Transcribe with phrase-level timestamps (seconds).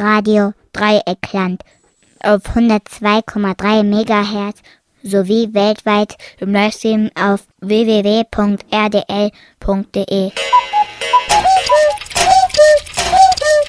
[0.00, 1.62] Radio Dreieckland
[2.22, 4.62] auf 102,3 MHz
[5.02, 8.30] sowie weltweit im Livestream auf www.rdl.de.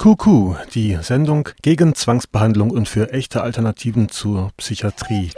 [0.00, 5.30] Kuku, die Sendung gegen Zwangsbehandlung und für echte Alternativen zur Psychiatrie.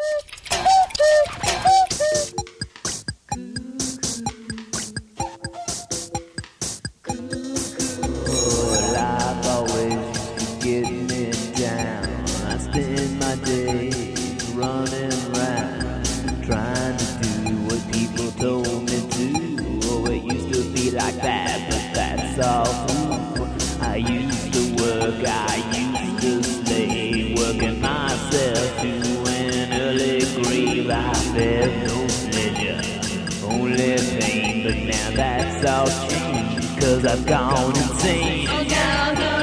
[22.47, 28.93] I used to work, I used to slave, working myself to
[29.31, 30.91] an early grave.
[30.91, 39.34] I felt no pleasure, only pain, but now that's all changed, cause I've gone insane.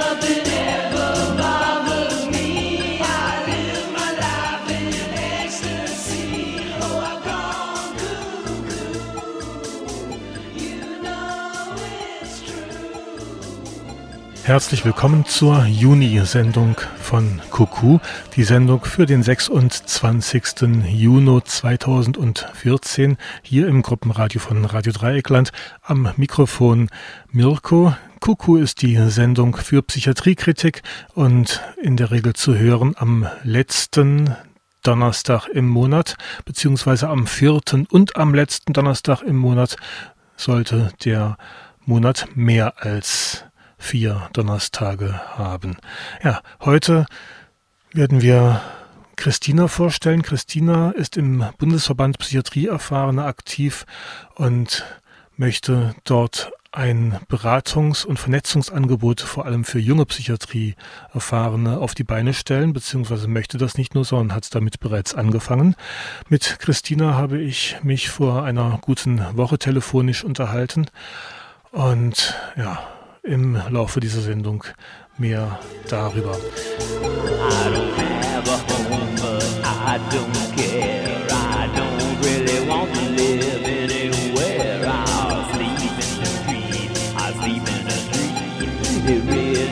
[14.51, 17.99] Herzlich willkommen zur Juni-Sendung von Kuku,
[18.35, 20.83] die Sendung für den 26.
[20.89, 26.89] Juni 2014 hier im Gruppenradio von Radio Dreieckland am Mikrofon
[27.31, 27.95] Mirko.
[28.19, 34.35] Kuku ist die Sendung für Psychiatriekritik und in der Regel zu hören am letzten
[34.83, 39.77] Donnerstag im Monat, beziehungsweise am vierten und am letzten Donnerstag im Monat
[40.35, 41.37] sollte der
[41.85, 43.45] Monat mehr als
[43.81, 45.77] vier Donnerstage haben.
[46.23, 47.05] Ja, heute
[47.93, 48.61] werden wir
[49.17, 50.21] Christina vorstellen.
[50.21, 53.85] Christina ist im Bundesverband Psychiatrie Erfahrene aktiv
[54.35, 54.85] und
[55.35, 62.71] möchte dort ein Beratungs- und Vernetzungsangebot vor allem für junge Psychiatrie-Erfahrene auf die Beine stellen,
[62.71, 65.75] beziehungsweise möchte das nicht nur, sondern hat damit bereits angefangen.
[66.29, 70.87] Mit Christina habe ich mich vor einer guten Woche telefonisch unterhalten
[71.71, 72.79] und ja,
[73.23, 74.63] im Laufe dieser Sendung
[75.17, 76.37] mehr darüber.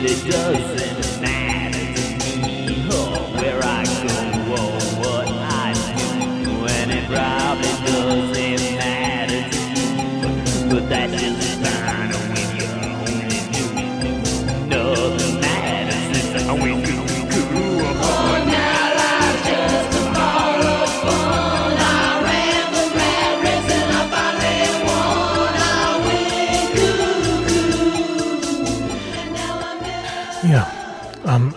[0.02, 0.79] It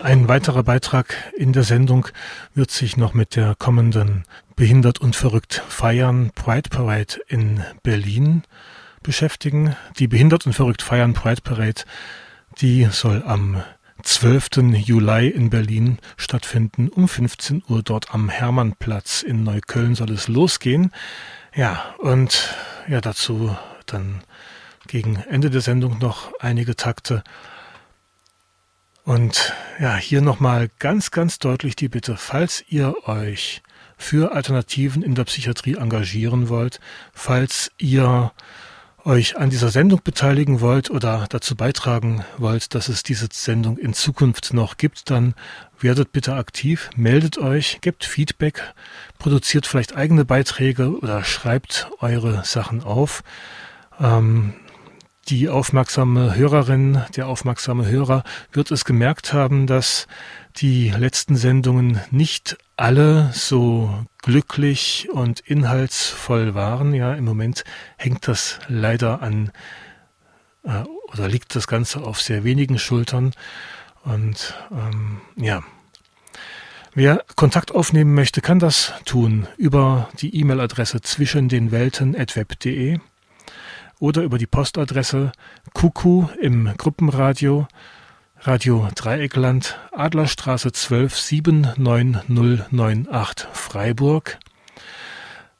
[0.04, 2.08] ein weiterer Beitrag in der Sendung
[2.54, 8.42] wird sich noch mit der kommenden Behindert und Verrückt Feiern Pride Parade in Berlin
[9.02, 9.76] beschäftigen.
[9.98, 11.84] Die Behindert und Verrückt Feiern Pride Parade
[12.60, 13.62] die soll am
[14.02, 14.74] 12.
[14.74, 16.90] Juli in Berlin stattfinden.
[16.90, 20.92] Um 15 Uhr dort am Hermannplatz in Neukölln soll es losgehen.
[21.54, 22.54] Ja, und
[22.88, 24.22] ja, dazu dann
[24.86, 27.24] gegen Ende der Sendung noch einige Takte.
[29.04, 33.62] Und ja, hier nochmal ganz, ganz deutlich die Bitte, falls ihr euch
[33.98, 36.80] für Alternativen in der Psychiatrie engagieren wollt,
[37.12, 38.32] falls ihr
[39.04, 43.92] euch an dieser Sendung beteiligen wollt oder dazu beitragen wollt, dass es diese Sendung in
[43.92, 45.34] Zukunft noch gibt, dann
[45.78, 48.62] werdet bitte aktiv, meldet euch, gebt Feedback,
[49.18, 53.22] produziert vielleicht eigene Beiträge oder schreibt eure Sachen auf.
[54.00, 54.54] Ähm,
[55.24, 60.06] die aufmerksame Hörerin, der aufmerksame Hörer wird es gemerkt haben, dass
[60.56, 66.94] die letzten Sendungen nicht alle so glücklich und inhaltsvoll waren.
[66.94, 67.64] Ja, im Moment
[67.96, 69.50] hängt das leider an
[70.64, 73.32] äh, oder liegt das Ganze auf sehr wenigen Schultern.
[74.04, 75.62] Und ähm, ja,
[76.94, 82.98] wer Kontakt aufnehmen möchte, kann das tun über die E-Mail-Adresse zwischen den Welten@web.de
[83.98, 85.32] oder über die Postadresse
[85.72, 87.66] Kuku im Gruppenradio
[88.40, 94.38] Radio Dreieckland, Adlerstraße 12 79098 Freiburg.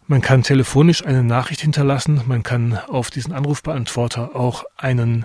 [0.06, 5.24] Man kann telefonisch eine Nachricht hinterlassen, man kann auf diesen Anrufbeantworter auch einen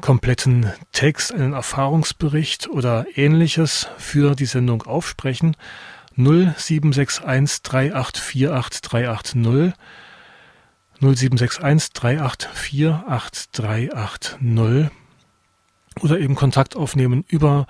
[0.00, 5.56] kompletten Text, einen Erfahrungsbericht oder ähnliches für die Sendung aufsprechen.
[6.14, 7.22] 0761
[7.62, 9.72] 3848 380
[11.00, 14.90] 0761 3848 380
[16.00, 17.66] oder eben Kontakt aufnehmen über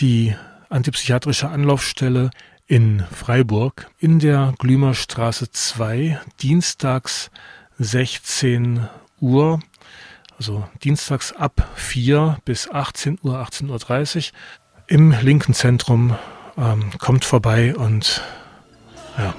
[0.00, 0.34] die
[0.70, 2.30] antipsychiatrische Anlaufstelle
[2.66, 7.30] in Freiburg in der Glümerstraße 2, dienstags
[7.78, 8.88] 16
[9.20, 9.60] Uhr,
[10.36, 14.32] also dienstags ab 4 bis 18 Uhr, 18.30 Uhr
[14.86, 16.16] im linken Zentrum.
[16.56, 18.22] Ähm, kommt vorbei und
[19.18, 19.34] ja.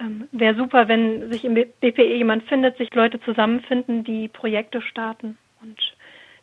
[0.00, 5.38] ähm, Wäre super, wenn sich im BPE jemand findet, sich Leute zusammenfinden, die Projekte starten
[5.60, 5.76] und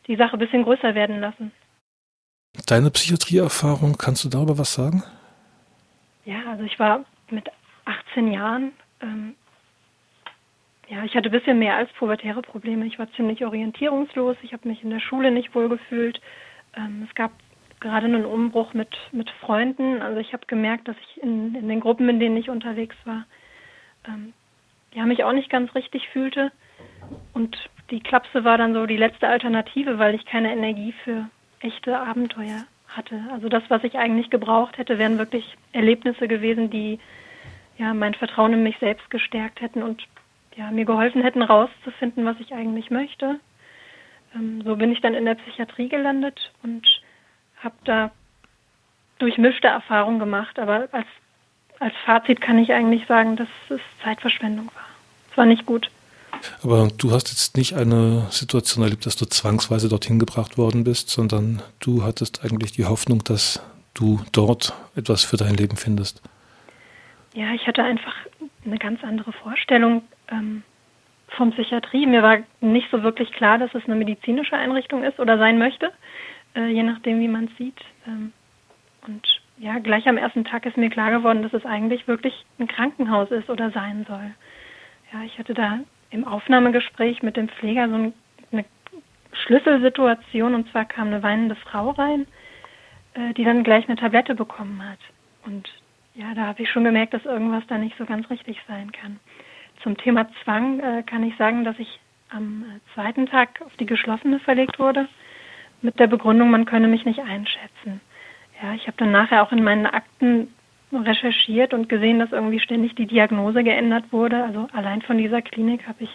[0.08, 1.52] die Sache ein bisschen größer werden lassen.
[2.68, 5.04] Deine Psychiatrieerfahrung, kannst du darüber was sagen?
[6.26, 7.50] Ja, also ich war mit
[7.86, 8.72] 18 Jahren,
[9.02, 9.36] ähm,
[10.88, 12.86] ja, ich hatte ein bisschen mehr als pubertäre Probleme.
[12.86, 16.22] Ich war ziemlich orientierungslos, ich habe mich in der Schule nicht wohl gefühlt.
[16.76, 17.32] Ähm, es gab
[17.80, 20.02] gerade einen Umbruch mit, mit Freunden.
[20.02, 23.26] Also ich habe gemerkt, dass ich in, in den Gruppen, in denen ich unterwegs war,
[24.08, 24.34] ähm,
[24.94, 26.52] ja, mich auch nicht ganz richtig fühlte.
[27.34, 27.58] Und
[27.92, 31.30] die Klapse war dann so die letzte Alternative, weil ich keine Energie für
[31.60, 33.22] echte Abenteuer hatte.
[33.32, 37.00] Also das, was ich eigentlich gebraucht hätte, wären wirklich Erlebnisse gewesen, die
[37.78, 40.04] ja mein Vertrauen in mich selbst gestärkt hätten und
[40.56, 43.40] ja mir geholfen hätten, rauszufinden, was ich eigentlich möchte.
[44.34, 46.88] Ähm, so bin ich dann in der Psychiatrie gelandet und
[47.62, 48.12] habe da
[49.20, 51.08] durchmischte Erfahrungen gemacht, aber als
[51.80, 54.86] als Fazit kann ich eigentlich sagen, dass es Zeitverschwendung war.
[55.32, 55.90] Es war nicht gut.
[56.64, 61.10] Aber du hast jetzt nicht eine Situation erlebt, dass du zwangsweise dorthin gebracht worden bist,
[61.10, 63.62] sondern du hattest eigentlich die Hoffnung, dass
[63.94, 66.22] du dort etwas für dein Leben findest.
[67.34, 68.14] Ja, ich hatte einfach
[68.66, 70.64] eine ganz andere Vorstellung ähm,
[71.30, 72.06] von Psychiatrie.
[72.06, 75.92] Mir war nicht so wirklich klar, dass es eine medizinische Einrichtung ist oder sein möchte,
[76.56, 77.80] äh, je nachdem, wie man es sieht.
[78.08, 78.32] Ähm,
[79.08, 82.68] und ja, gleich am ersten Tag ist mir klar geworden, dass es eigentlich wirklich ein
[82.68, 84.32] Krankenhaus ist oder sein soll.
[85.14, 88.66] Ja, ich hatte da im Aufnahmegespräch mit dem Pfleger so eine
[89.32, 92.28] Schlüsselsituation und zwar kam eine weinende Frau rein,
[93.14, 95.00] äh, die dann gleich eine Tablette bekommen hat.
[95.46, 95.70] Und
[96.16, 99.20] ja, da habe ich schon gemerkt, dass irgendwas da nicht so ganz richtig sein kann.
[99.84, 103.86] Zum Thema Zwang äh, kann ich sagen, dass ich am äh, zweiten Tag auf die
[103.86, 105.08] geschlossene verlegt wurde,
[105.82, 108.02] mit der Begründung, man könne mich nicht einschätzen.
[108.62, 110.54] Ja, ich habe dann nachher auch in meinen Akten
[110.94, 114.44] recherchiert und gesehen, dass irgendwie ständig die Diagnose geändert wurde.
[114.44, 116.10] Also allein von dieser Klinik habe ich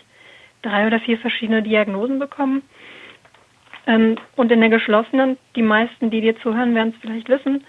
[0.63, 2.63] drei oder vier verschiedene Diagnosen bekommen.
[3.87, 7.65] Ähm, und in der geschlossenen, die meisten, die dir zuhören, werden es vielleicht wissen,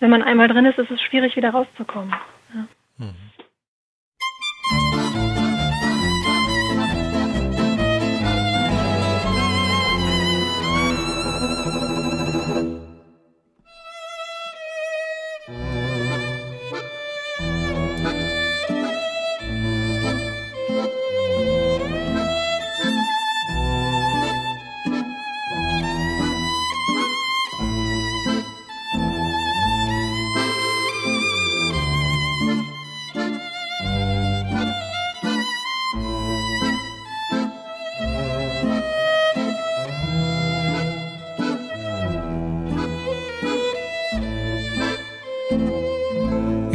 [0.00, 2.14] wenn man einmal drin ist, ist es schwierig, wieder rauszukommen.
[2.54, 2.66] Ja.
[2.98, 3.14] Mhm.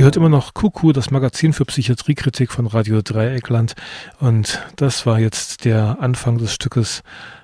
[0.10, 3.76] Hört immer noch Kuku, das Magazin für Psychiatriekritik von Radio Dreieckland.
[4.20, 7.04] Und das war jetzt der Anfang des Stückes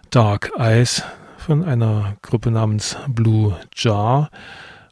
[0.10, 1.04] Dark Eyes
[1.38, 4.32] von einer Gruppe namens Blue Jar.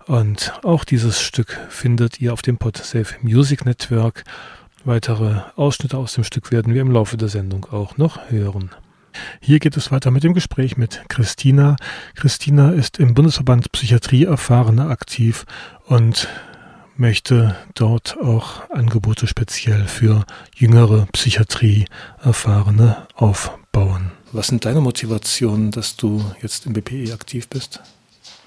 [0.05, 4.23] Und auch dieses Stück findet ihr auf dem Podsafe Music Network.
[4.85, 8.69] Weitere Ausschnitte aus dem Stück werden wir im Laufe der Sendung auch noch hören.
[9.41, 11.75] Hier geht es weiter mit dem Gespräch mit Christina.
[12.13, 15.47] Christina ist im Bundesverband Psychiatrie Erfahrene aktiv
[15.87, 16.27] und
[16.95, 24.11] möchte dort auch Angebote speziell für jüngere Psychiatrie-Erfahrene aufbauen.
[24.31, 27.81] Was sind deine Motivationen, dass du jetzt im BPE aktiv bist?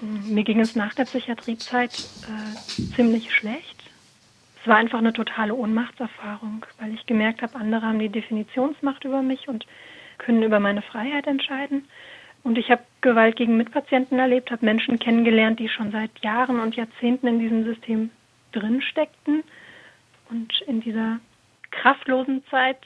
[0.01, 3.83] Mir ging es nach der Psychiatriezeit äh, ziemlich schlecht.
[4.61, 9.21] Es war einfach eine totale Ohnmachtserfahrung, weil ich gemerkt habe, andere haben die Definitionsmacht über
[9.21, 9.65] mich und
[10.17, 11.87] können über meine Freiheit entscheiden.
[12.43, 16.75] Und ich habe Gewalt gegen Mitpatienten erlebt, habe Menschen kennengelernt, die schon seit Jahren und
[16.75, 18.09] Jahrzehnten in diesem System
[18.59, 19.43] drin steckten
[20.29, 21.19] und in dieser
[21.71, 22.79] kraftlosen Zeit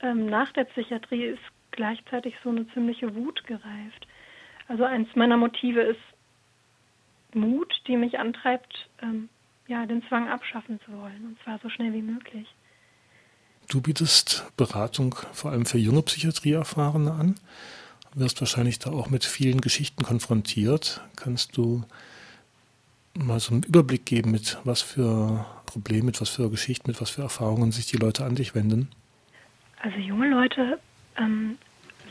[0.00, 4.06] ähm, nach der Psychiatrie ist gleichzeitig so eine ziemliche Wut gereift.
[4.68, 6.00] Also eins meiner Motive ist
[7.34, 9.28] Mut, die mich antreibt, ähm,
[9.66, 12.46] ja, den Zwang abschaffen zu wollen, und zwar so schnell wie möglich.
[13.68, 17.34] Du bietest Beratung vor allem für junge Psychiatrieerfahrene an,
[18.14, 21.00] wirst wahrscheinlich da auch mit vielen Geschichten konfrontiert.
[21.16, 21.82] Kannst du
[23.14, 27.10] mal so einen Überblick geben, mit was für Problemen, mit was für Geschichten, mit was
[27.10, 28.90] für Erfahrungen sich die Leute an dich wenden?
[29.80, 30.78] Also junge Leute
[31.18, 31.58] ähm,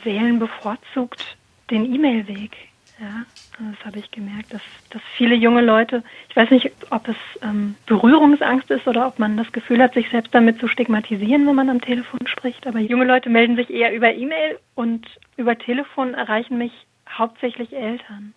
[0.02, 1.36] wählen bevorzugt
[1.70, 2.52] den E-Mail-Weg.
[3.00, 3.24] Ja,
[3.58, 7.74] das habe ich gemerkt, dass, dass viele junge Leute, ich weiß nicht, ob es ähm,
[7.86, 11.70] Berührungsangst ist oder ob man das Gefühl hat, sich selbst damit zu stigmatisieren, wenn man
[11.70, 16.56] am Telefon spricht, aber junge Leute melden sich eher über E-Mail und über Telefon erreichen
[16.56, 16.72] mich
[17.08, 18.32] hauptsächlich Eltern.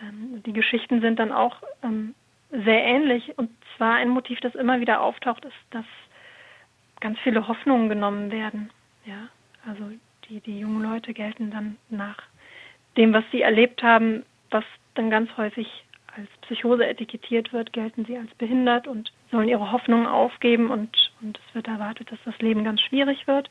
[0.00, 2.14] Ähm, die Geschichten sind dann auch ähm,
[2.50, 3.36] sehr ähnlich.
[3.38, 5.84] Und zwar ein Motiv, das immer wieder auftaucht, ist, dass
[7.00, 8.70] ganz viele Hoffnungen genommen werden.
[9.04, 9.28] Ja,
[9.66, 9.90] also
[10.28, 12.16] die, die jungen Leute gelten dann nach
[12.96, 15.84] dem, was sie erlebt haben, was dann ganz häufig
[16.16, 21.38] als Psychose etikettiert wird, gelten sie als behindert und sollen ihre Hoffnungen aufgeben und, und
[21.38, 23.50] es wird erwartet, dass das Leben ganz schwierig wird.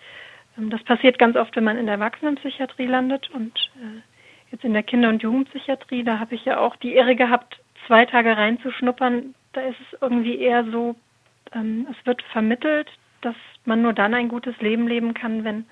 [0.57, 4.01] Ähm, das passiert ganz oft, wenn man in der Erwachsenenpsychiatrie landet und äh,
[4.53, 8.05] jetzt in der Kinder- und Jugendpsychiatrie, da habe ich ja auch die Ehre gehabt, zwei
[8.05, 9.33] Tage reinzuschnuppern.
[9.51, 10.95] Da ist es irgendwie eher so,
[11.53, 12.87] ähm, es wird vermittelt,
[13.21, 15.65] dass man nur dann ein gutes Leben leben kann, wenn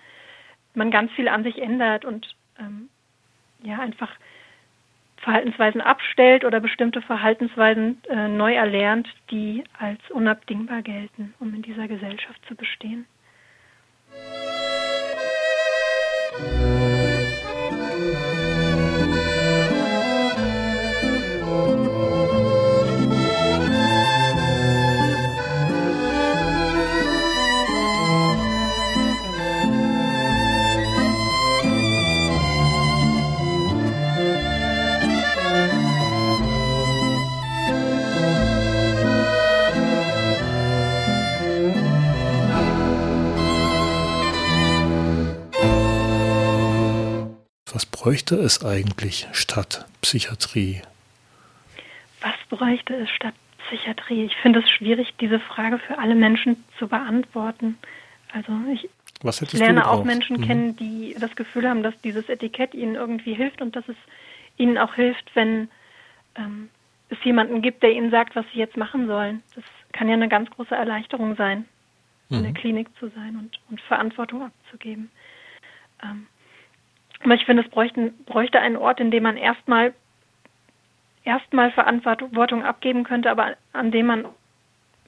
[0.74, 2.90] man ganz viel an sich ändert und ähm,
[3.64, 4.12] ja einfach
[5.18, 11.88] Verhaltensweisen abstellt oder bestimmte Verhaltensweisen äh, neu erlernt, die als unabdingbar gelten, um in dieser
[11.88, 13.06] Gesellschaft zu bestehen.
[48.02, 50.82] Bräuchte es eigentlich statt Psychiatrie?
[52.22, 53.36] Was bräuchte es statt
[53.68, 54.26] Psychiatrie?
[54.26, 57.78] Ich finde es schwierig, diese Frage für alle Menschen zu beantworten.
[58.34, 58.90] Also ich
[59.54, 60.48] lerne auch Menschen mhm.
[60.48, 63.98] kennen, die das Gefühl haben, dass dieses Etikett ihnen irgendwie hilft und dass es
[64.58, 65.70] ihnen auch hilft, wenn
[66.36, 66.70] ähm,
[67.10, 69.44] es jemanden gibt, der ihnen sagt, was sie jetzt machen sollen.
[69.54, 71.66] Das kann ja eine ganz große Erleichterung sein,
[72.30, 72.38] mhm.
[72.38, 72.56] in der mhm.
[72.56, 75.12] Klinik zu sein und, und Verantwortung abzugeben.
[76.02, 76.26] Ähm,
[77.24, 79.94] aber ich finde, es bräuchte, bräuchte einen Ort, in dem man erstmal
[81.24, 84.26] erstmal Verantwortung abgeben könnte, aber an dem man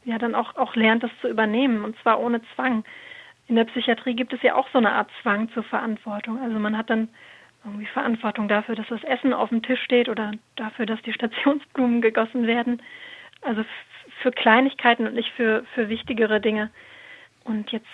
[0.05, 2.83] ja dann auch, auch lernt, das zu übernehmen, und zwar ohne Zwang.
[3.47, 6.39] In der Psychiatrie gibt es ja auch so eine Art Zwang zur Verantwortung.
[6.41, 7.09] Also man hat dann
[7.65, 12.01] irgendwie Verantwortung dafür, dass das Essen auf dem Tisch steht oder dafür, dass die Stationsblumen
[12.01, 12.81] gegossen werden.
[13.41, 13.63] Also
[14.21, 16.69] für Kleinigkeiten und nicht für, für wichtigere Dinge.
[17.43, 17.87] Und jetzt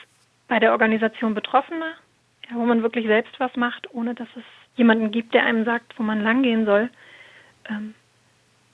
[0.48, 1.94] bei der Organisation Betroffener
[2.50, 4.44] ja, wo man wirklich selbst was macht, ohne dass es
[4.75, 6.89] jemanden gibt, der einem sagt, wo man langgehen soll.
[7.70, 7.94] Ähm,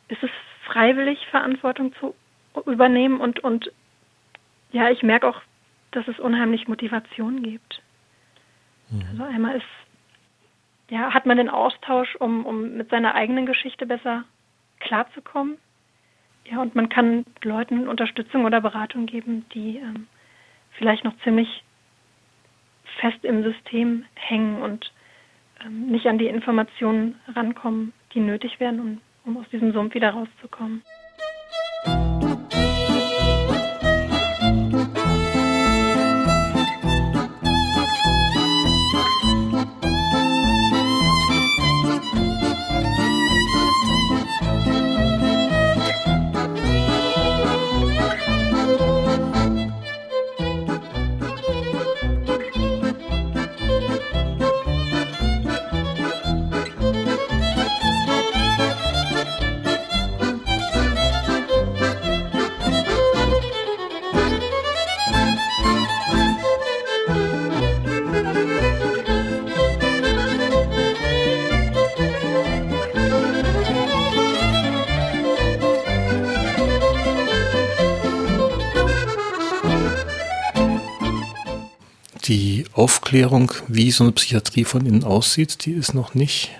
[0.08, 0.30] ist es
[0.66, 2.16] freiwillig, Verantwortung zu
[2.66, 3.72] übernehmen und, und
[4.72, 5.42] ja, ich merke auch,
[5.92, 7.82] dass es unheimlich Motivation gibt.
[8.90, 9.06] Mhm.
[9.12, 9.66] Also einmal ist,
[10.90, 14.24] ja, hat man den Austausch, um, um mit seiner eigenen Geschichte besser
[14.80, 15.58] klarzukommen.
[16.46, 20.08] Ja, und man kann Leuten Unterstützung oder Beratung geben, die ähm,
[20.78, 21.64] vielleicht noch ziemlich
[23.00, 24.92] fest im System hängen und
[25.64, 30.12] ähm, nicht an die Informationen rankommen, die nötig wären, um, um aus diesem Sumpf wieder
[30.12, 30.84] rauszukommen.
[82.76, 86.52] Aufklärung, wie so eine Psychiatrie von innen aussieht, die ist noch nicht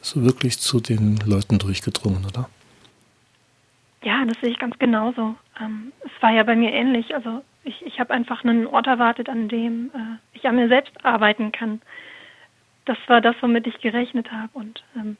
[0.00, 2.48] so wirklich zu den Leuten durchgedrungen, oder?
[4.02, 5.34] Ja, das sehe ich ganz genauso.
[5.60, 7.14] Ähm, es war ja bei mir ähnlich.
[7.14, 10.92] Also ich, ich habe einfach einen Ort erwartet, an dem äh, ich an mir selbst
[11.04, 11.82] arbeiten kann.
[12.84, 14.50] Das war das, womit ich gerechnet habe.
[14.52, 15.16] Und ähm,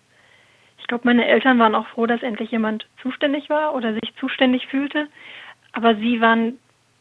[0.78, 4.68] ich glaube, meine Eltern waren auch froh, dass endlich jemand zuständig war oder sich zuständig
[4.68, 5.08] fühlte.
[5.72, 6.58] Aber sie waren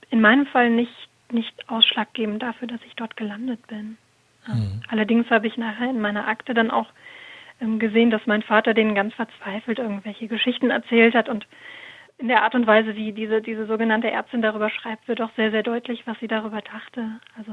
[0.09, 3.97] in meinem Fall nicht, nicht ausschlaggebend dafür, dass ich dort gelandet bin.
[4.47, 4.81] Mhm.
[4.89, 6.87] Allerdings habe ich nachher in meiner Akte dann auch
[7.61, 11.45] ähm, gesehen, dass mein Vater denen ganz verzweifelt irgendwelche Geschichten erzählt hat und
[12.19, 15.51] in der Art und Weise, wie diese, diese sogenannte Ärztin darüber schreibt, wird auch sehr,
[15.51, 17.19] sehr deutlich, was sie darüber dachte.
[17.37, 17.51] Also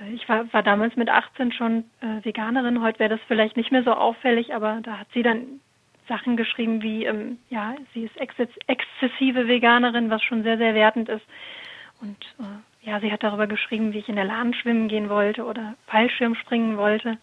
[0.00, 3.72] äh, ich war, war damals mit 18 schon äh, Veganerin, heute wäre das vielleicht nicht
[3.72, 5.60] mehr so auffällig, aber da hat sie dann
[6.08, 8.34] Sachen geschrieben wie, ähm, ja, sie ist ex
[8.66, 11.24] exzessive Veganerin, was schon sehr, sehr wertend ist.
[12.00, 15.44] Und äh, ja, sie hat darüber geschrieben, wie ich in der Lahn schwimmen gehen wollte
[15.44, 17.18] oder Fallschirm springen wollte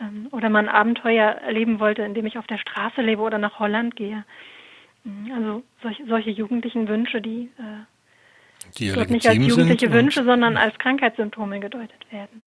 [0.00, 3.58] ähm, oder mal ein Abenteuer erleben wollte, indem ich auf der Straße lebe oder nach
[3.58, 4.24] Holland gehe.
[5.04, 10.56] Mhm, also solche, solche jugendlichen Wünsche, die, äh, die dort nicht als jugendliche Wünsche, sondern
[10.56, 12.42] als Krankheitssymptome gedeutet werden.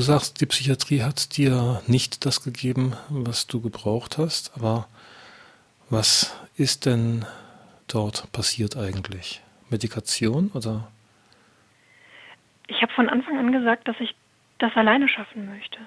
[0.00, 4.88] Sagst, die Psychiatrie hat dir nicht das gegeben, was du gebraucht hast, aber
[5.90, 7.26] was ist denn
[7.88, 9.42] dort passiert eigentlich?
[9.68, 10.88] Medikation oder?
[12.68, 14.14] Ich habe von Anfang an gesagt, dass ich
[14.58, 15.78] das alleine schaffen möchte.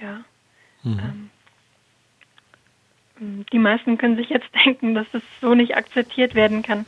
[0.00, 0.24] Ja.
[0.82, 1.30] Mhm.
[3.20, 6.86] Ähm, die meisten können sich jetzt denken, dass es so nicht akzeptiert werden kann.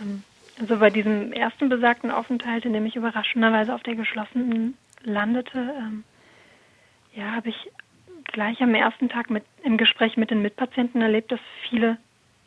[0.00, 0.22] Ähm,
[0.60, 6.04] also bei diesem ersten besagten Aufenthalt, in dem ich überraschenderweise auf der geschlossenen landete, ähm,
[7.14, 7.70] ja, habe ich
[8.24, 11.98] gleich am ersten Tag mit, im Gespräch mit den Mitpatienten erlebt, dass viele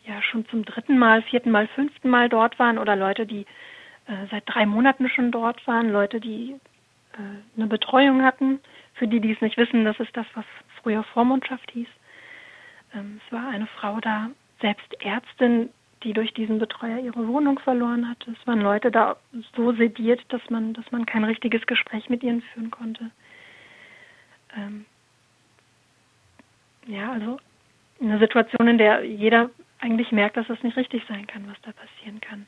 [0.05, 3.45] ja schon zum dritten Mal, vierten Mal, fünften Mal dort waren oder Leute, die
[4.07, 6.55] äh, seit drei Monaten schon dort waren, Leute, die
[7.13, 8.59] äh, eine Betreuung hatten.
[8.93, 10.45] Für die, die es nicht wissen, das ist das, was
[10.81, 11.87] früher Vormundschaft hieß.
[12.93, 14.29] Ähm, es war eine Frau da,
[14.61, 15.69] selbst Ärztin,
[16.03, 18.31] die durch diesen Betreuer ihre Wohnung verloren hatte.
[18.31, 19.17] Es waren Leute da
[19.55, 23.11] so sediert, dass man, dass man kein richtiges Gespräch mit ihnen führen konnte.
[24.55, 24.85] Ähm
[26.87, 27.39] ja, also
[27.99, 31.71] eine Situation, in der jeder eigentlich merkt, dass es nicht richtig sein kann, was da
[31.71, 32.47] passieren kann.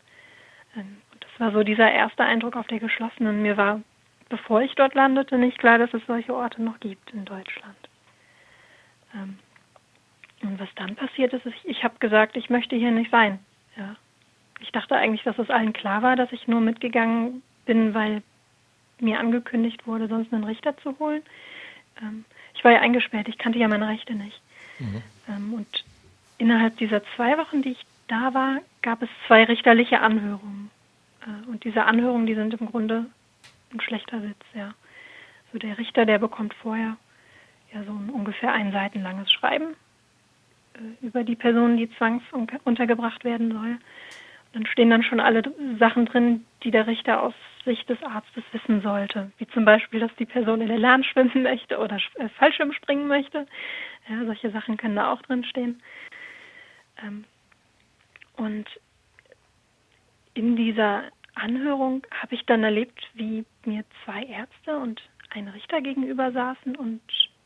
[0.75, 3.41] Ähm das war so dieser erste Eindruck auf der geschlossenen.
[3.41, 3.81] Mir war,
[4.29, 7.77] bevor ich dort landete, nicht klar, dass es solche Orte noch gibt in Deutschland.
[9.15, 9.39] Ähm
[10.41, 13.39] und was dann passiert ist, ich, ich habe gesagt, ich möchte hier nicht sein.
[13.76, 13.95] Ja.
[14.60, 18.21] Ich dachte eigentlich, dass es allen klar war, dass ich nur mitgegangen bin, weil
[19.00, 21.21] mir angekündigt wurde, sonst einen Richter zu holen.
[22.02, 24.41] Ähm, ich war ja eingesperrt, ich kannte ja meine Rechte nicht.
[24.80, 25.02] Mhm.
[25.30, 25.86] Ähm, und
[26.38, 30.71] innerhalb dieser zwei Wochen, die ich da war, gab es zwei richterliche Anhörungen.
[31.21, 33.06] Äh, und diese Anhörungen, die sind im Grunde
[33.71, 34.73] ein schlechter Witz, ja.
[35.52, 36.97] So der Richter, der bekommt vorher
[37.73, 39.76] ja so ein ungefähr ein Seiten langes Schreiben
[41.01, 43.77] über die Person, die zwangsuntergebracht werden soll.
[44.53, 45.43] Dann stehen dann schon alle
[45.79, 47.33] Sachen drin, die der Richter aus
[47.65, 49.31] Sicht des Arztes wissen sollte.
[49.37, 53.07] Wie zum Beispiel, dass die Person in der Lahn schwimmen möchte oder äh, Fallschirm springen
[53.07, 53.45] möchte.
[54.09, 55.81] Ja, solche Sachen können da auch drin stehen.
[57.03, 57.25] Ähm,
[58.37, 58.67] und
[60.33, 61.03] in dieser
[61.35, 67.01] Anhörung habe ich dann erlebt, wie mir zwei Ärzte und ein Richter gegenüber saßen und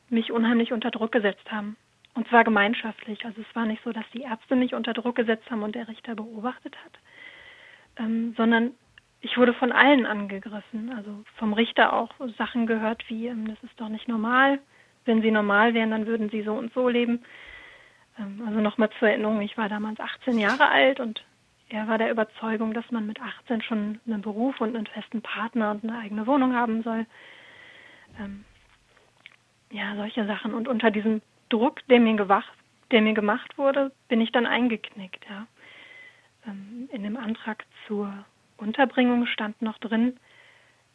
[0.10, 1.78] mich unheimlich unter Druck gesetzt haben.
[2.14, 3.24] Und zwar gemeinschaftlich.
[3.26, 5.88] Also es war nicht so, dass die Ärzte mich unter Druck gesetzt haben und der
[5.88, 6.92] Richter beobachtet hat,
[7.98, 8.72] ähm, sondern
[9.22, 10.92] ich wurde von allen angegriffen.
[10.96, 14.60] Also vom Richter auch Sachen gehört wie, ähm, das ist doch nicht normal.
[15.06, 17.24] Wenn sie normal wären, dann würden sie so und so leben.
[18.20, 21.24] Ähm, also nochmal zur Erinnerung, ich war damals 18 Jahre alt und
[21.70, 25.72] er war der Überzeugung, dass man mit 18 schon einen Beruf und einen festen Partner
[25.72, 27.06] und eine eigene Wohnung haben soll.
[28.20, 28.44] Ähm,
[29.72, 30.54] ja, solche Sachen.
[30.54, 31.22] Und unter diesem
[31.52, 32.52] Druck, der mir, gewacht,
[32.92, 35.26] der mir gemacht wurde, bin ich dann eingeknickt.
[35.30, 35.48] Ja.
[36.48, 38.14] Ähm, in dem Antrag zur
[38.58, 40.18] Unterbringung stand noch drin,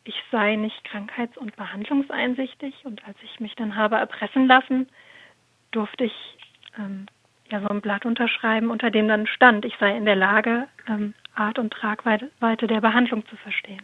[0.05, 2.85] ich sei nicht krankheits- und behandlungseinsichtig.
[2.85, 4.89] Und als ich mich dann habe erpressen lassen,
[5.73, 6.39] durfte ich
[6.79, 7.07] ähm,
[7.51, 11.15] ja so ein Blatt unterschreiben, unter dem dann stand, ich sei in der Lage, ähm,
[11.35, 13.83] Art und Tragweite der Behandlung zu verstehen.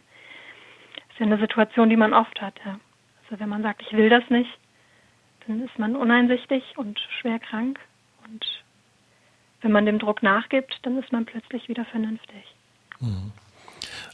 [0.95, 2.55] Das ist ja eine Situation, die man oft hat.
[2.65, 2.79] Ja.
[3.25, 4.51] Also wenn man sagt, ich will das nicht,
[5.47, 7.79] dann ist man uneinsichtig und schwer krank.
[8.25, 8.45] Und
[9.61, 12.55] wenn man dem Druck nachgibt, dann ist man plötzlich wieder vernünftig.
[13.01, 13.33] Mhm.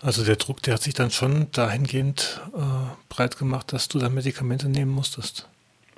[0.00, 2.58] Also der Druck, der hat sich dann schon dahingehend äh,
[3.08, 5.48] breit gemacht, dass du da Medikamente nehmen musstest.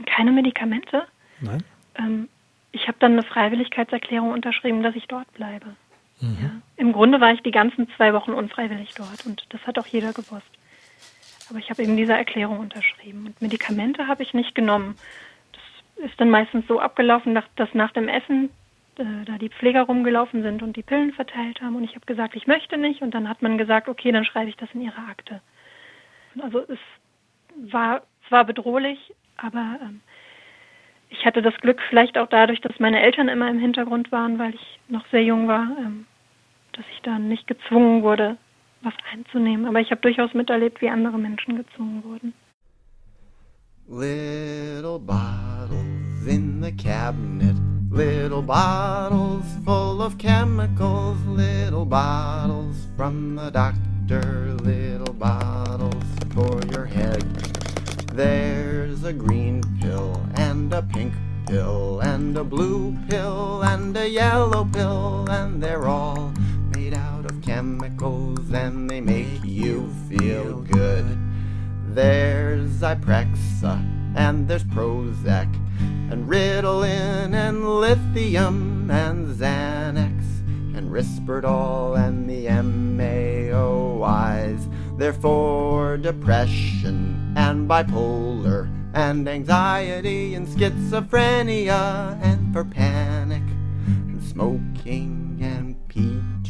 [0.07, 1.05] Keine Medikamente?
[1.40, 1.62] Nein.
[1.97, 2.29] Ähm,
[2.73, 5.66] ich habe dann eine Freiwilligkeitserklärung unterschrieben, dass ich dort bleibe.
[6.21, 6.38] Mhm.
[6.43, 6.51] Ja.
[6.77, 10.12] Im Grunde war ich die ganzen zwei Wochen unfreiwillig dort und das hat auch jeder
[10.12, 10.51] gewusst.
[11.51, 14.97] Aber ich habe eben diese Erklärung unterschrieben und Medikamente habe ich nicht genommen.
[15.53, 18.51] Das ist dann meistens so abgelaufen, dass nach dem Essen
[18.97, 22.37] äh, da die Pfleger rumgelaufen sind und die Pillen verteilt haben und ich habe gesagt,
[22.37, 25.01] ich möchte nicht und dann hat man gesagt, okay, dann schreibe ich das in ihre
[25.11, 25.41] Akte.
[26.41, 26.79] Also es
[27.73, 30.01] war zwar bedrohlich, aber ähm,
[31.09, 34.55] ich hatte das Glück, vielleicht auch dadurch, dass meine Eltern immer im Hintergrund waren, weil
[34.55, 36.07] ich noch sehr jung war, ähm,
[36.73, 38.37] dass ich da nicht gezwungen wurde,
[38.83, 39.66] was einzunehmen.
[39.66, 42.35] Aber ich habe durchaus miterlebt, wie andere Menschen gezwungen wurden.
[43.88, 47.57] Little bottles in the cabinet,
[47.90, 57.25] little bottles full of chemicals, little bottles from the doctor, little bottles for your head.
[58.14, 61.12] There's a green pill and a pink
[61.47, 66.33] pill and a blue pill and a yellow pill and they're all
[67.51, 71.19] chemicals and they make you feel good.
[71.89, 73.75] There's Zyprexa
[74.15, 75.53] and there's Prozac
[76.13, 80.23] and Ritalin and lithium and Xanax
[80.77, 83.51] and Risperdal and the MAOIs.
[84.97, 93.43] They're for depression and bipolar and anxiety and schizophrenia and for panic
[94.07, 95.75] and smoking and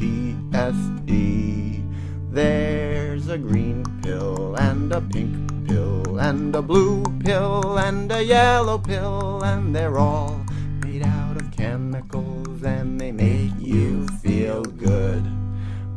[0.00, 1.84] PTSD.
[2.32, 8.78] There's a green pill and a pink pill and a blue pill and a yellow
[8.78, 10.40] pill and they're all
[10.82, 15.22] made out of chemicals and they make you feel good.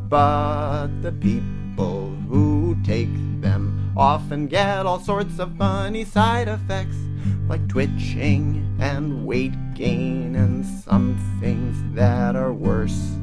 [0.10, 6.98] But the people who take them often get all sorts of funny side effects
[7.48, 13.14] like twitching and weight gain and some things that are worse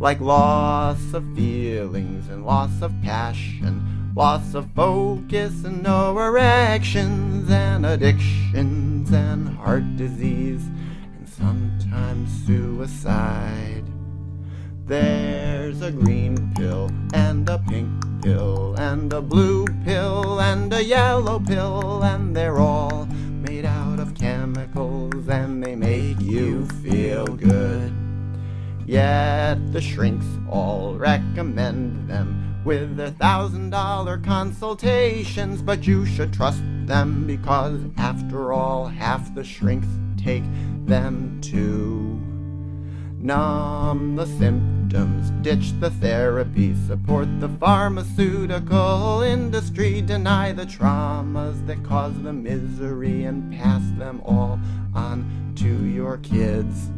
[0.00, 7.84] like loss of feelings and loss of passion, loss of focus and no erections, and
[7.84, 10.64] addictions and heart disease,
[11.18, 13.84] and sometimes suicide.
[14.86, 21.38] There's a green pill and a pink pill and a blue pill and a yellow
[21.38, 27.99] pill, and they're all made out of chemicals and they make you feel good.
[28.90, 36.60] Yet the shrinks all recommend them with their thousand dollar consultations, but you should trust
[36.86, 40.42] them because, after all, half the shrinks take
[40.86, 42.20] them too.
[43.16, 52.20] Numb the symptoms, ditch the therapy, support the pharmaceutical industry, deny the traumas that cause
[52.22, 54.58] the misery, and pass them all
[54.96, 56.90] on to your kids.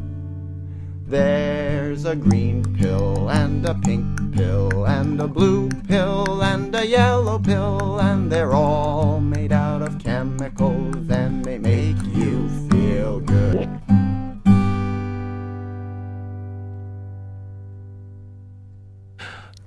[1.12, 7.38] There's a green pill and a pink pill and a blue pill and a yellow
[7.38, 13.68] pill, and they're all made out of chemicals and they make you feel good.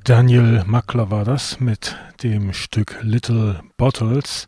[0.03, 4.47] Daniel Mackler war das mit dem Stück Little Bottles.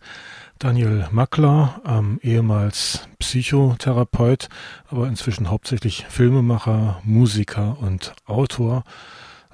[0.59, 4.49] Daniel Mackler, ähm, ehemals Psychotherapeut,
[4.87, 8.83] aber inzwischen hauptsächlich Filmemacher, Musiker und Autor.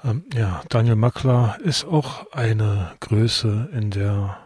[0.02, 4.38] Ähm, ja, Daniel Mackler ist auch eine Größe in der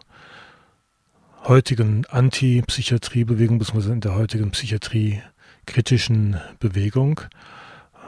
[1.44, 7.20] heutigen Anti-Psychiatrie-Bewegung, beziehungsweise in der heutigen Psychiatrie-kritischen Bewegung.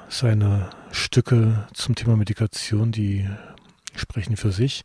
[0.09, 3.29] Seine Stücke zum Thema Medikation, die
[3.95, 4.83] sprechen für sich.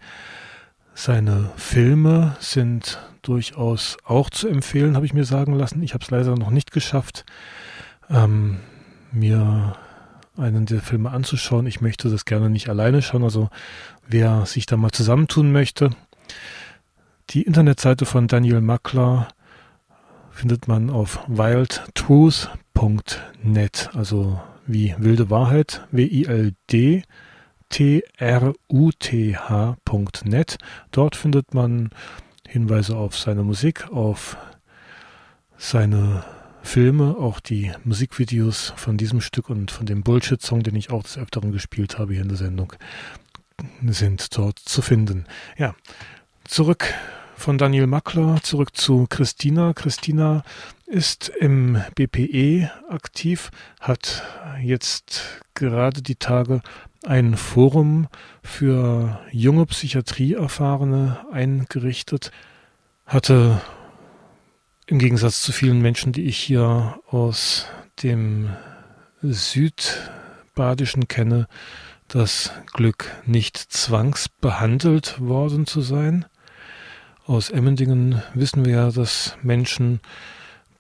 [0.98, 5.84] Seine Filme sind durchaus auch zu empfehlen, habe ich mir sagen lassen.
[5.84, 7.26] Ich habe es leider noch nicht geschafft,
[8.10, 8.62] ähm,
[9.12, 9.76] mir
[10.38, 11.68] einen der Filme anzuschauen.
[11.68, 13.50] Ich möchte das gerne nicht alleine schauen, also
[14.08, 15.90] wer sich da mal zusammentun möchte.
[17.32, 19.28] Die Internetseite von Daniel Mackler
[20.32, 27.04] findet man auf wildtruth.net, also wie wilde Wahrheit, W-I-L-D
[27.70, 29.38] truth.net.
[30.92, 31.90] Dort findet man
[32.48, 34.38] Hinweise auf seine Musik, auf
[35.58, 36.24] seine
[36.64, 41.18] Filme, auch die Musikvideos von diesem Stück und von dem Bullshit-Song, den ich auch des
[41.18, 42.74] Öfteren gespielt habe hier in der Sendung,
[43.86, 45.26] sind dort zu finden.
[45.58, 45.76] Ja,
[46.44, 46.94] zurück
[47.38, 49.74] von Daniel Mackler, zurück zu Christina.
[49.74, 50.44] Christina
[50.86, 54.24] ist im BPE aktiv, hat
[54.62, 56.62] jetzt gerade die Tage
[57.06, 58.08] ein Forum
[58.44, 62.32] für junge Psychiatrieerfahrene eingerichtet,
[63.06, 63.62] hatte
[64.88, 67.68] im Gegensatz zu vielen Menschen, die ich hier aus
[68.04, 68.50] dem
[69.22, 71.48] Südbadischen kenne,
[72.08, 76.26] das Glück, nicht zwangsbehandelt worden zu sein.
[77.26, 80.00] Aus Emmendingen wissen wir ja, dass Menschen,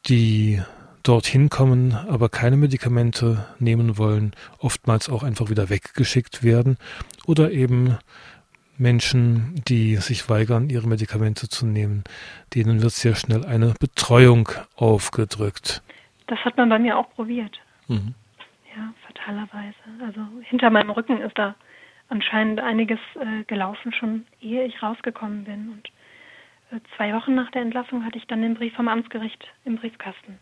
[0.08, 0.62] die
[1.08, 6.78] dorthin kommen, aber keine Medikamente nehmen wollen, oftmals auch einfach wieder weggeschickt werden
[7.28, 7.98] oder eben
[8.78, 12.04] Menschen, die sich weigern, ihre Medikamente zu nehmen,
[12.54, 15.82] denen wird sehr schnell eine Betreuung aufgedrückt.
[16.28, 17.58] Das hat man bei mir auch probiert.
[17.88, 18.16] Mhm.
[18.76, 19.76] Ja, fatalerweise.
[20.06, 21.56] Also hinter meinem Rücken ist da
[22.10, 25.70] anscheinend einiges äh, gelaufen, schon ehe ich rausgekommen bin.
[25.70, 25.88] Und
[26.72, 30.40] äh, zwei Wochen nach der Entlassung hatte ich dann den Brief vom Amtsgericht im Briefkasten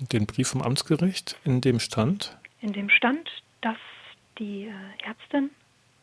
[0.00, 2.36] den Brief vom Amtsgericht, in dem stand?
[2.60, 3.76] In dem stand, dass
[4.38, 5.50] die äh, Ärztin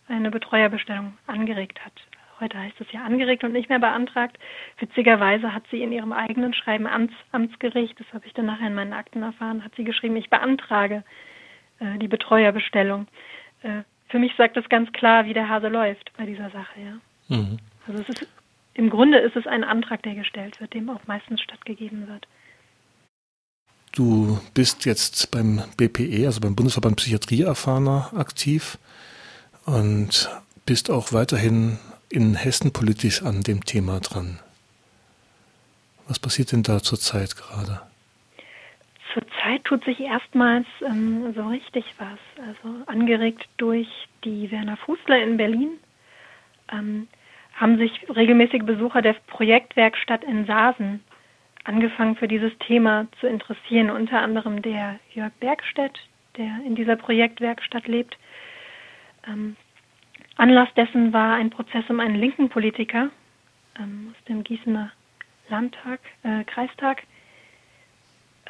[0.07, 1.93] eine Betreuerbestellung angeregt hat.
[2.39, 4.37] Heute heißt es ja angeregt und nicht mehr beantragt.
[4.79, 8.75] Witzigerweise hat sie in ihrem eigenen Schreiben ans Amtsgericht, das habe ich dann nachher in
[8.75, 11.03] meinen Akten erfahren, hat sie geschrieben, ich beantrage
[11.79, 13.07] äh, die Betreuerbestellung.
[13.63, 17.35] Äh, für mich sagt das ganz klar, wie der Hase läuft bei dieser Sache, ja.
[17.35, 17.57] Mhm.
[17.87, 18.27] Also es ist
[18.77, 22.27] im Grunde ist es ein Antrag, der gestellt wird, dem auch meistens stattgegeben wird.
[23.97, 28.77] Du bist jetzt beim BPE, also beim Bundesverband Psychiatrie Erfahrener, aktiv
[29.65, 30.29] und
[30.67, 34.37] bist auch weiterhin in Hessen politisch an dem Thema dran.
[36.07, 37.81] Was passiert denn da zurzeit gerade?
[39.15, 42.19] Zurzeit tut sich erstmals ähm, so richtig was.
[42.37, 43.87] Also angeregt durch
[44.23, 45.71] die Werner Fußler in Berlin
[46.71, 47.07] ähm,
[47.55, 51.03] haben sich regelmäßig Besucher der Projektwerkstatt in Sasen
[51.67, 55.99] angefangen für dieses Thema zu interessieren, unter anderem der Jörg Bergstedt,
[56.37, 58.17] der in dieser Projektwerkstatt lebt.
[59.27, 59.57] Ähm,
[60.37, 63.09] Anlass dessen war ein Prozess um einen linken Politiker
[63.79, 64.91] ähm, aus dem Gießener
[65.49, 67.03] Landtag, äh, Kreistag,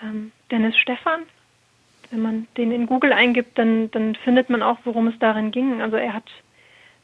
[0.04, 1.24] ähm, Dennis Stephan.
[2.12, 5.82] Wenn man den in Google eingibt, dann, dann findet man auch, worum es darin ging.
[5.82, 6.30] Also er hat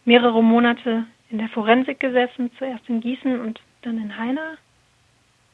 [0.06, 4.58] mehrere Monate in der Forensik gesessen, zuerst in Gießen und dann in Heiner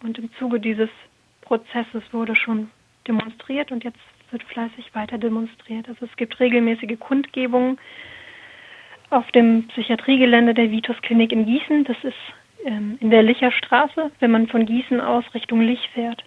[0.03, 0.89] und im Zuge dieses
[1.41, 2.69] Prozesses wurde schon
[3.07, 3.99] demonstriert und jetzt
[4.31, 5.87] wird fleißig weiter demonstriert.
[5.87, 7.79] Also es gibt regelmäßige Kundgebungen
[9.09, 11.83] auf dem Psychiatriegelände der Vitus Klinik in Gießen.
[11.85, 12.13] Das ist
[12.65, 14.11] ähm, in der Licher Straße.
[14.19, 16.23] Wenn man von Gießen aus Richtung Lich fährt,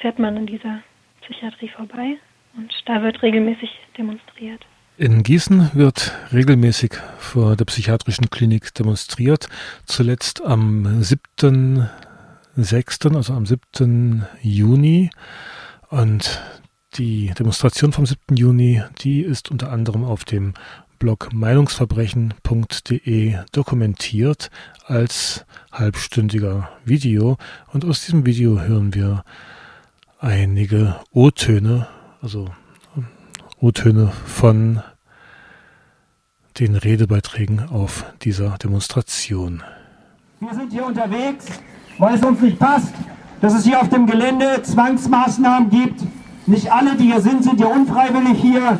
[0.00, 0.82] fährt man an dieser
[1.22, 2.16] Psychiatrie vorbei
[2.56, 4.64] und da wird regelmäßig demonstriert.
[4.96, 9.48] In Gießen wird regelmäßig vor der psychiatrischen Klinik demonstriert.
[9.86, 11.88] Zuletzt am 7.
[12.56, 14.26] 6., also am 7.
[14.42, 15.10] Juni.
[15.88, 16.42] Und
[16.94, 18.36] die Demonstration vom 7.
[18.36, 20.54] Juni, die ist unter anderem auf dem
[20.98, 24.50] Blog meinungsverbrechen.de dokumentiert
[24.84, 27.38] als halbstündiger Video.
[27.72, 29.24] Und aus diesem Video hören wir
[30.18, 31.86] einige O-Töne,
[32.20, 32.50] also
[33.58, 34.82] O-Töne von
[36.58, 39.62] den Redebeiträgen auf dieser Demonstration.
[40.40, 41.46] Wir sind hier unterwegs
[42.00, 42.92] weil es uns nicht passt,
[43.40, 46.00] dass es hier auf dem Gelände Zwangsmaßnahmen gibt.
[46.46, 48.78] Nicht alle, die hier sind, sind ja unfreiwillig hier,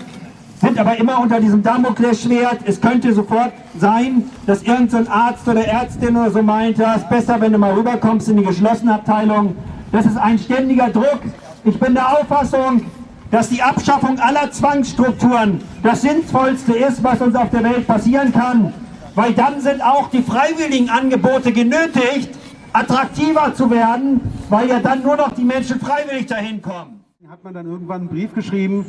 [0.61, 2.61] sind aber immer unter diesem Damoklesschwert.
[2.64, 7.40] Es könnte sofort sein, dass irgendein Arzt oder Ärztin oder so meint, es ist besser,
[7.40, 9.54] wenn du mal rüberkommst in die geschlossene Abteilung.
[9.92, 11.20] Das ist ein ständiger Druck.
[11.64, 12.83] Ich bin der Auffassung,
[13.30, 18.72] dass die Abschaffung aller Zwangsstrukturen das Sinnvollste ist, was uns auf der Welt passieren kann.
[19.14, 22.30] Weil dann sind auch die freiwilligen Angebote genötigt,
[22.72, 27.00] attraktiver zu werden, weil ja dann nur noch die Menschen freiwillig dahin kommen.
[27.28, 28.87] Hat man dann irgendwann einen Brief geschrieben,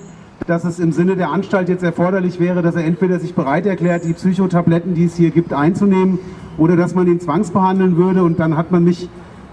[0.48, 4.04] dass es im Sinne der Anstalt jetzt erforderlich wäre, dass er entweder sich bereit erklärt,
[4.04, 6.18] die Psychotabletten, die es hier gibt, einzunehmen,
[6.58, 8.24] oder dass man ihn zwangsbehandeln würde.
[8.24, 9.10] Und dann hat man mich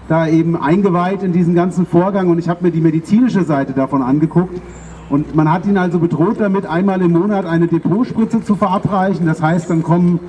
[0.07, 4.01] da eben eingeweiht in diesen ganzen Vorgang und ich habe mir die medizinische Seite davon
[4.01, 4.59] angeguckt.
[5.09, 9.25] Und man hat ihn also bedroht damit, einmal im Monat eine Depotspritze zu verabreichen.
[9.25, 10.19] Das heißt, dann kommen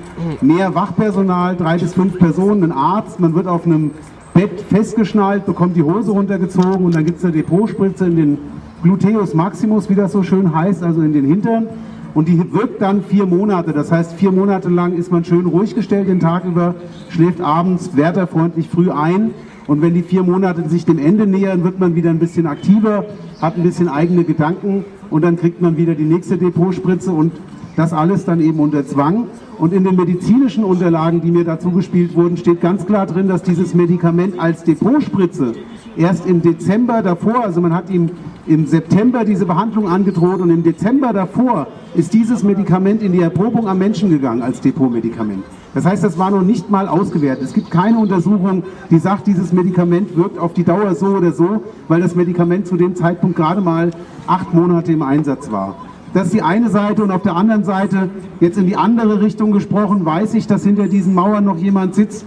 [0.41, 3.91] mehr Wachpersonal, drei bis fünf Personen, ein Arzt, man wird auf einem
[4.33, 8.37] Bett festgeschnallt, bekommt die Hose runtergezogen und dann gibt es eine Depotspritze in den
[8.81, 11.67] Gluteus Maximus, wie das so schön heißt, also in den Hintern.
[12.13, 13.71] Und die wirkt dann vier Monate.
[13.71, 16.75] Das heißt, vier Monate lang ist man schön ruhig gestellt den Tag über,
[17.09, 19.31] schläft abends wärterfreundlich früh ein.
[19.67, 23.05] Und wenn die vier Monate sich dem Ende nähern, wird man wieder ein bisschen aktiver,
[23.41, 27.33] hat ein bisschen eigene Gedanken und dann kriegt man wieder die nächste Depotspritze und
[27.75, 29.27] das alles dann eben unter Zwang.
[29.57, 33.43] Und in den medizinischen Unterlagen, die mir dazu gespielt wurden, steht ganz klar drin, dass
[33.43, 35.53] dieses Medikament als Depotspritze
[35.97, 38.09] erst im Dezember davor, also man hat ihm
[38.47, 43.67] im September diese Behandlung angedroht und im Dezember davor ist dieses Medikament in die Erprobung
[43.67, 45.43] am Menschen gegangen als Depotmedikament.
[45.73, 47.45] Das heißt, das war noch nicht mal ausgewertet.
[47.45, 51.63] Es gibt keine Untersuchung, die sagt, dieses Medikament wirkt auf die Dauer so oder so,
[51.87, 53.91] weil das Medikament zu dem Zeitpunkt gerade mal
[54.27, 55.75] acht Monate im Einsatz war.
[56.13, 58.09] Das ist die eine Seite und auf der anderen Seite,
[58.41, 62.25] jetzt in die andere Richtung gesprochen, weiß ich, dass hinter diesen Mauern noch jemand sitzt,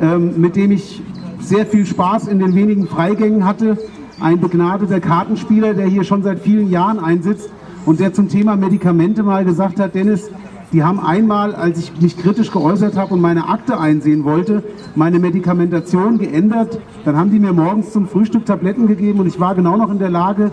[0.00, 1.02] ähm, mit dem ich
[1.40, 3.76] sehr viel Spaß in den wenigen Freigängen hatte.
[4.20, 7.50] Ein begnadeter Kartenspieler, der hier schon seit vielen Jahren einsitzt
[7.84, 10.30] und der zum Thema Medikamente mal gesagt hat, Dennis,
[10.72, 15.18] die haben einmal, als ich mich kritisch geäußert habe und meine Akte einsehen wollte, meine
[15.18, 16.80] Medikamentation geändert.
[17.04, 19.98] Dann haben die mir morgens zum Frühstück Tabletten gegeben und ich war genau noch in
[19.98, 20.50] der Lage,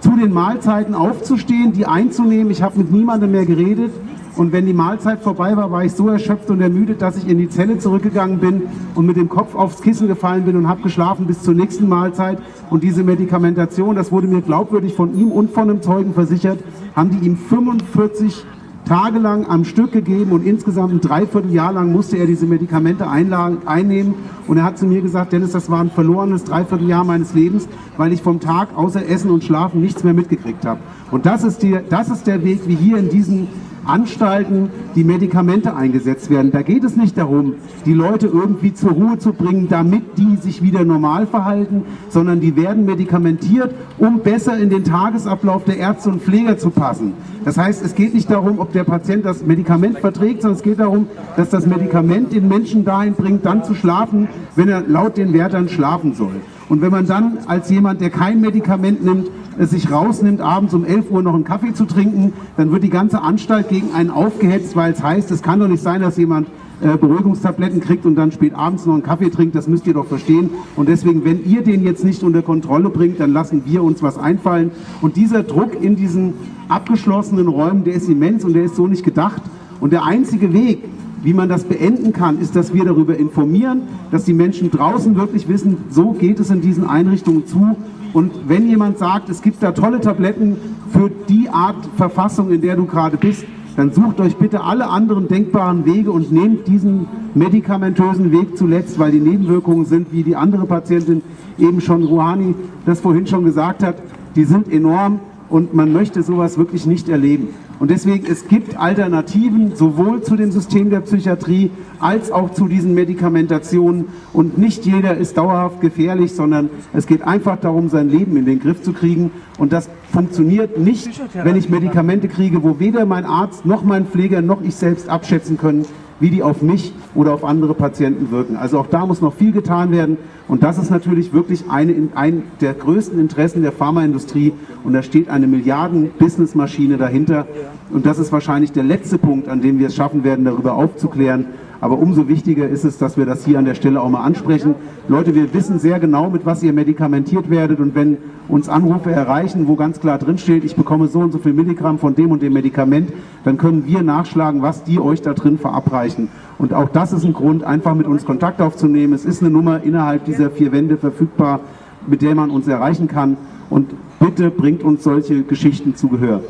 [0.00, 2.50] zu den Mahlzeiten aufzustehen, die einzunehmen.
[2.50, 3.92] Ich habe mit niemandem mehr geredet.
[4.34, 7.36] Und wenn die Mahlzeit vorbei war, war ich so erschöpft und ermüdet, dass ich in
[7.36, 8.62] die Zelle zurückgegangen bin
[8.94, 12.38] und mit dem Kopf aufs Kissen gefallen bin und habe geschlafen bis zur nächsten Mahlzeit.
[12.70, 16.60] Und diese Medikamentation, das wurde mir glaubwürdig von ihm und von einem Zeugen versichert,
[16.96, 18.46] haben die ihm 45
[18.92, 24.14] tagelang am Stück gegeben und insgesamt ein Dreivierteljahr lang musste er diese Medikamente einnehmen.
[24.46, 28.12] Und er hat zu mir gesagt, Dennis, das war ein verlorenes Dreivierteljahr meines Lebens, weil
[28.12, 30.80] ich vom Tag außer Essen und Schlafen nichts mehr mitgekriegt habe.
[31.10, 33.48] Und das ist, die, das ist der Weg, wie hier in diesen
[33.84, 36.52] Anstalten die Medikamente eingesetzt werden.
[36.52, 37.54] Da geht es nicht darum,
[37.86, 42.56] die Leute irgendwie zur Ruhe zu bringen, damit die sich wieder normal verhalten, sondern die
[42.56, 47.14] werden medikamentiert, um besser in den Tagesablauf der Ärzte und Pfleger zu passen.
[47.44, 50.78] Das heißt, es geht nicht darum, ob der Patient das Medikament verträgt, sondern es geht
[50.78, 55.32] darum, dass das Medikament den Menschen dahin bringt, dann zu schlafen, wenn er laut den
[55.32, 56.40] Wärtern schlafen soll.
[56.72, 60.86] Und wenn man dann als jemand, der kein Medikament nimmt, es sich rausnimmt, abends um
[60.86, 64.74] 11 Uhr noch einen Kaffee zu trinken, dann wird die ganze Anstalt gegen einen aufgehetzt,
[64.74, 66.48] weil es heißt, es kann doch nicht sein, dass jemand
[66.80, 70.06] äh, Beruhigungstabletten kriegt und dann spät abends noch einen Kaffee trinkt, das müsst ihr doch
[70.06, 70.48] verstehen.
[70.74, 74.16] Und deswegen, wenn ihr den jetzt nicht unter Kontrolle bringt, dann lassen wir uns was
[74.16, 74.70] einfallen.
[75.02, 76.32] Und dieser Druck in diesen
[76.70, 79.42] abgeschlossenen Räumen, der ist immens und der ist so nicht gedacht.
[79.78, 80.78] Und der einzige Weg,
[81.22, 85.48] wie man das beenden kann, ist, dass wir darüber informieren, dass die Menschen draußen wirklich
[85.48, 87.76] wissen, so geht es in diesen Einrichtungen zu.
[88.12, 90.56] Und wenn jemand sagt, es gibt da tolle Tabletten
[90.90, 93.44] für die Art Verfassung, in der du gerade bist,
[93.76, 99.12] dann sucht euch bitte alle anderen denkbaren Wege und nehmt diesen medikamentösen Weg zuletzt, weil
[99.12, 101.22] die Nebenwirkungen sind, wie die andere Patientin
[101.58, 103.96] eben schon Rouhani das vorhin schon gesagt hat,
[104.36, 107.48] die sind enorm und man möchte sowas wirklich nicht erleben.
[107.78, 112.94] Und deswegen, es gibt Alternativen sowohl zu dem System der Psychiatrie als auch zu diesen
[112.94, 114.06] Medikamentationen.
[114.32, 118.60] Und nicht jeder ist dauerhaft gefährlich, sondern es geht einfach darum, sein Leben in den
[118.60, 119.30] Griff zu kriegen.
[119.58, 124.42] Und das funktioniert nicht, wenn ich Medikamente kriege, wo weder mein Arzt noch mein Pfleger
[124.42, 125.84] noch ich selbst abschätzen können,
[126.22, 128.56] wie die auf mich oder auf andere Patienten wirken.
[128.56, 130.16] Also auch da muss noch viel getan werden.
[130.46, 134.52] Und das ist natürlich wirklich eine, ein der größten Interessen der Pharmaindustrie.
[134.84, 137.46] Und da steht eine Milliarden-Businessmaschine dahinter.
[137.90, 141.46] Und das ist wahrscheinlich der letzte Punkt, an dem wir es schaffen werden, darüber aufzuklären.
[141.82, 144.76] Aber umso wichtiger ist es, dass wir das hier an der Stelle auch mal ansprechen.
[145.08, 147.80] Leute, wir wissen sehr genau, mit was ihr medikamentiert werdet.
[147.80, 151.52] Und wenn uns Anrufe erreichen, wo ganz klar drinsteht, ich bekomme so und so viel
[151.52, 153.12] Milligramm von dem und dem Medikament,
[153.42, 156.28] dann können wir nachschlagen, was die euch da drin verabreichen.
[156.56, 159.12] Und auch das ist ein Grund, einfach mit uns Kontakt aufzunehmen.
[159.12, 161.58] Es ist eine Nummer innerhalb dieser vier Wände verfügbar,
[162.06, 163.36] mit der man uns erreichen kann.
[163.70, 166.42] Und bitte bringt uns solche Geschichten zu Gehör.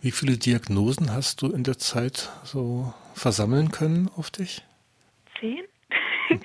[0.00, 4.62] Wie viele Diagnosen hast du in der Zeit so versammeln können auf dich?
[5.40, 5.64] Zehn?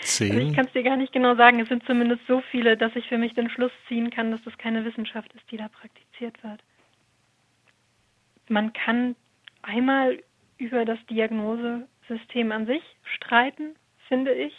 [0.02, 0.32] Zehn?
[0.32, 1.60] Also ich kann es dir gar nicht genau sagen.
[1.60, 4.58] Es sind zumindest so viele, dass ich für mich den Schluss ziehen kann, dass das
[4.58, 6.62] keine Wissenschaft ist, die da praktiziert wird.
[8.48, 9.16] Man kann
[9.62, 10.22] einmal
[10.58, 12.84] über das Diagnosesystem an sich
[13.16, 13.76] streiten,
[14.08, 14.54] finde ich.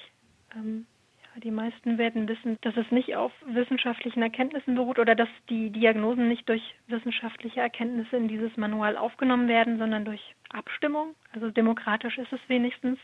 [0.55, 0.87] Ähm,
[1.23, 5.71] ja, die meisten werden wissen, dass es nicht auf wissenschaftlichen Erkenntnissen beruht oder dass die
[5.71, 11.15] Diagnosen nicht durch wissenschaftliche Erkenntnisse in dieses Manual aufgenommen werden, sondern durch Abstimmung.
[11.33, 12.99] Also demokratisch ist es wenigstens.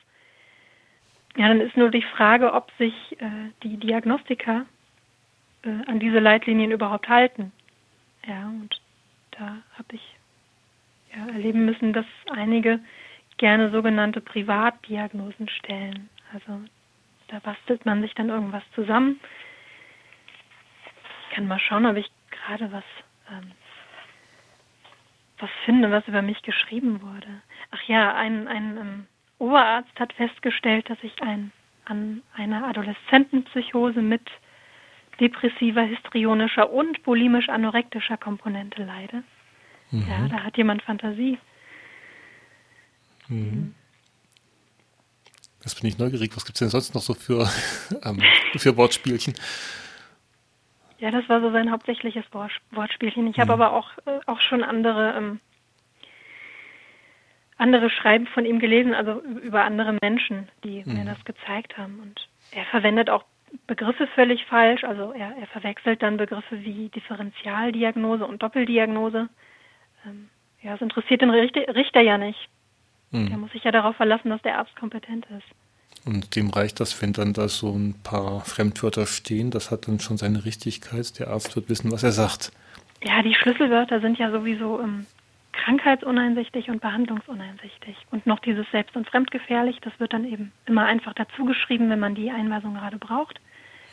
[1.37, 4.65] Ja, dann ist nur die Frage, ob sich äh, die Diagnostiker
[5.63, 7.53] äh, an diese Leitlinien überhaupt halten.
[8.27, 8.81] Ja, und
[9.33, 10.17] da habe ich
[11.15, 12.81] ja, erleben müssen, dass einige
[13.37, 16.09] gerne sogenannte Privatdiagnosen stellen.
[16.33, 16.61] Also
[17.29, 19.21] da bastelt man sich dann irgendwas zusammen.
[21.29, 22.85] Ich kann mal schauen, ob ich gerade was,
[23.31, 23.53] ähm,
[25.39, 27.43] was finde, was über mich geschrieben wurde.
[27.73, 29.07] Ach ja, ein, ein ähm,
[29.39, 31.53] Oberarzt hat festgestellt, dass ich ein,
[31.85, 34.23] an einer Adoleszentenpsychose mit
[35.21, 39.23] depressiver, histrionischer und bulimisch-anorektischer Komponente leide.
[39.91, 40.07] Mhm.
[40.09, 41.39] Ja, da hat jemand Fantasie.
[43.29, 43.75] Mhm.
[45.63, 46.31] Jetzt bin ich neugierig.
[46.37, 47.49] Was gibt es denn sonst noch so für,
[48.05, 48.23] ähm,
[48.57, 49.35] für Wortspielchen?
[50.99, 52.25] Ja, das war so sein hauptsächliches
[52.71, 53.27] Wortspielchen.
[53.27, 53.63] Ich habe mhm.
[53.63, 55.41] aber auch, äh, auch schon andere, ähm,
[57.59, 60.95] andere Schreiben von ihm gelesen, also über andere Menschen, die mhm.
[60.95, 62.01] mir das gezeigt haben.
[62.01, 63.25] Und er verwendet auch
[63.67, 64.85] Begriffe völlig falsch.
[64.85, 69.29] Also er, er verwechselt dann Begriffe wie Differentialdiagnose und Doppeldiagnose.
[70.05, 70.29] Ähm,
[70.63, 72.49] ja, es interessiert den Richter ja nicht.
[73.11, 73.29] Mhm.
[73.29, 75.47] Der muss sich ja darauf verlassen, dass der Arzt kompetent ist.
[76.05, 79.99] Und dem reicht das, wenn dann da so ein paar Fremdwörter stehen, das hat dann
[79.99, 81.19] schon seine Richtigkeit.
[81.19, 82.53] Der Arzt wird wissen, was er sagt.
[83.03, 85.07] Ja, die Schlüsselwörter sind ja sowieso ähm,
[85.65, 87.97] krankheitsuneinsichtig und behandlungsuneinsichtig.
[88.11, 92.01] Und noch dieses selbst- und fremdgefährlich, das wird dann eben immer einfach dazu geschrieben, wenn
[92.01, 93.41] man die Einweisung gerade braucht.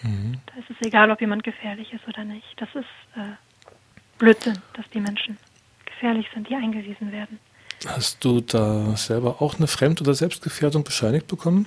[0.01, 0.39] Mhm.
[0.45, 2.53] Da ist es egal, ob jemand gefährlich ist oder nicht.
[2.57, 2.86] Das ist
[3.16, 3.36] äh,
[4.18, 5.38] Blödsinn, dass die Menschen
[5.86, 7.39] gefährlich sind, die eingewiesen werden.
[7.88, 11.66] Hast du da selber auch eine Fremd- oder Selbstgefährdung bescheinigt bekommen?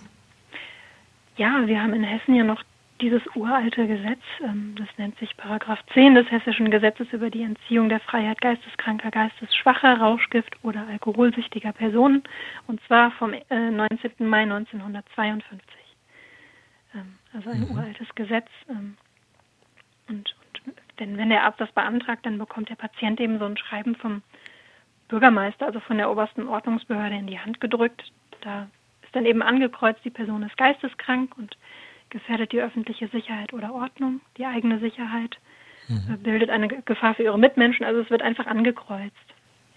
[1.36, 2.62] Ja, wir haben in Hessen ja noch
[3.01, 7.88] dieses uralte Gesetz, ähm, das nennt sich Paragraph 10 des Hessischen Gesetzes über die Entziehung
[7.88, 12.22] der Freiheit geisteskranker, geistesschwacher, Rauschgift oder alkoholsüchtiger Personen,
[12.66, 14.11] und zwar vom 19.
[14.18, 15.61] Äh, Mai 1952.
[16.94, 17.70] Ähm, also ein mhm.
[17.72, 18.49] uraltes Gesetz.
[18.68, 18.97] Ähm,
[20.09, 20.34] und,
[20.64, 23.94] und, denn wenn der Arzt das beantragt, dann bekommt der Patient eben so ein Schreiben
[23.97, 24.22] vom
[25.09, 28.11] Bürgermeister, also von der obersten Ordnungsbehörde, in die Hand gedrückt.
[28.40, 28.68] Da
[29.03, 31.57] ist dann eben angekreuzt, die Person ist geisteskrank und
[32.11, 35.39] gefährdet die öffentliche Sicherheit oder Ordnung, die eigene Sicherheit,
[35.89, 36.15] mhm.
[36.15, 37.85] Äh, bildet eine Gefahr für ihre Mitmenschen.
[37.85, 39.15] Also es wird einfach angekreuzt.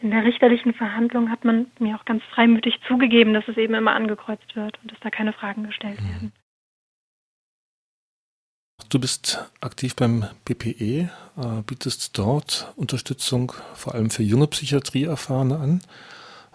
[0.01, 3.93] In der richterlichen Verhandlung hat man mir auch ganz freimütig zugegeben, dass es eben immer
[3.93, 6.09] angekreuzt wird und dass da keine Fragen gestellt mhm.
[6.09, 6.31] werden.
[8.87, 11.09] Du bist aktiv beim BPE, äh,
[11.65, 15.81] bietest dort Unterstützung vor allem für junge Psychiatrieerfahrene an.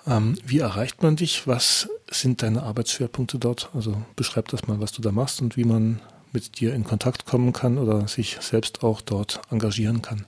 [0.07, 1.47] Ähm, wie erreicht man dich?
[1.47, 3.71] Was sind deine Arbeitsschwerpunkte dort?
[3.75, 6.01] Also beschreib das mal, was du da machst und wie man
[6.33, 10.27] mit dir in Kontakt kommen kann oder sich selbst auch dort engagieren kann.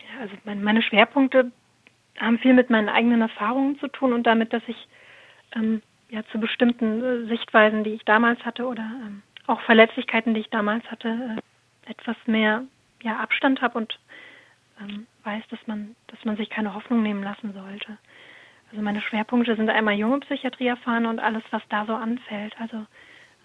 [0.00, 1.52] Ja, also meine Schwerpunkte
[2.18, 4.88] haben viel mit meinen eigenen Erfahrungen zu tun und damit, dass ich
[5.54, 10.40] ähm, ja zu bestimmten äh, Sichtweisen, die ich damals hatte oder ähm, auch Verletzlichkeiten, die
[10.40, 12.64] ich damals hatte, äh, etwas mehr
[13.02, 13.98] ja, Abstand habe und
[14.80, 17.98] ähm, weiß, dass man, dass man sich keine Hoffnung nehmen lassen sollte.
[18.70, 22.54] Also meine Schwerpunkte sind einmal junge Psychiatrie erfahren und alles, was da so anfällt.
[22.60, 22.86] Also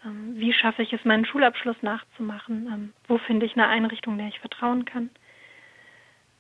[0.06, 2.68] ähm, wie schaffe ich es, meinen Schulabschluss nachzumachen?
[2.68, 5.10] Ähm, wo finde ich eine Einrichtung, der ich vertrauen kann?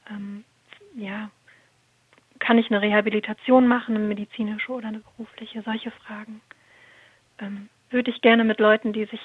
[0.09, 0.43] Ähm,
[0.95, 1.29] ja,
[2.39, 5.61] kann ich eine Rehabilitation machen, eine medizinische oder eine berufliche?
[5.61, 6.41] Solche Fragen
[7.39, 9.21] ähm, würde ich gerne mit Leuten, die sich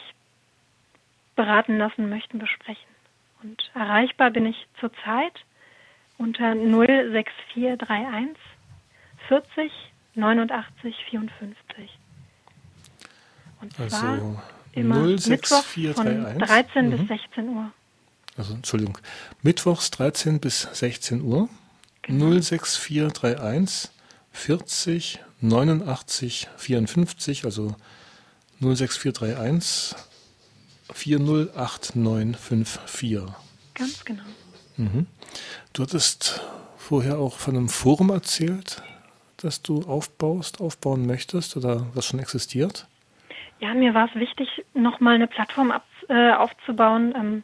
[1.35, 2.89] beraten lassen möchten, besprechen.
[3.43, 5.33] Und erreichbar bin ich zurzeit
[6.17, 8.37] unter 06431
[9.29, 9.71] 40
[10.15, 11.99] 89 54.
[13.61, 14.41] Und zwar also
[14.73, 15.65] immer Mittwoch
[15.95, 16.91] von 13 mhm.
[16.97, 17.73] bis 16 Uhr.
[18.37, 18.97] Also Entschuldigung,
[19.43, 21.49] Mittwochs 13 bis 16 Uhr.
[22.03, 22.41] Genau.
[22.41, 23.91] 06431
[24.33, 27.77] 40 89 54, also
[28.61, 29.97] 06431
[30.93, 33.23] 408954.
[33.75, 34.23] Ganz genau.
[34.77, 35.07] Mhm.
[35.73, 36.41] Du hattest
[36.77, 38.83] vorher auch von einem Forum erzählt,
[39.39, 42.87] das du aufbaust, aufbauen möchtest oder was schon existiert?
[43.61, 47.43] Ja, mir war es wichtig, nochmal eine Plattform ab, äh, aufzubauen, ähm,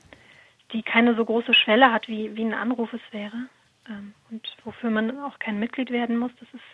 [0.73, 3.49] die keine so große Schwelle hat, wie, wie ein Anruf es wäre.
[3.89, 6.33] Ähm, und wofür man auch kein Mitglied werden muss.
[6.41, 6.65] Das ist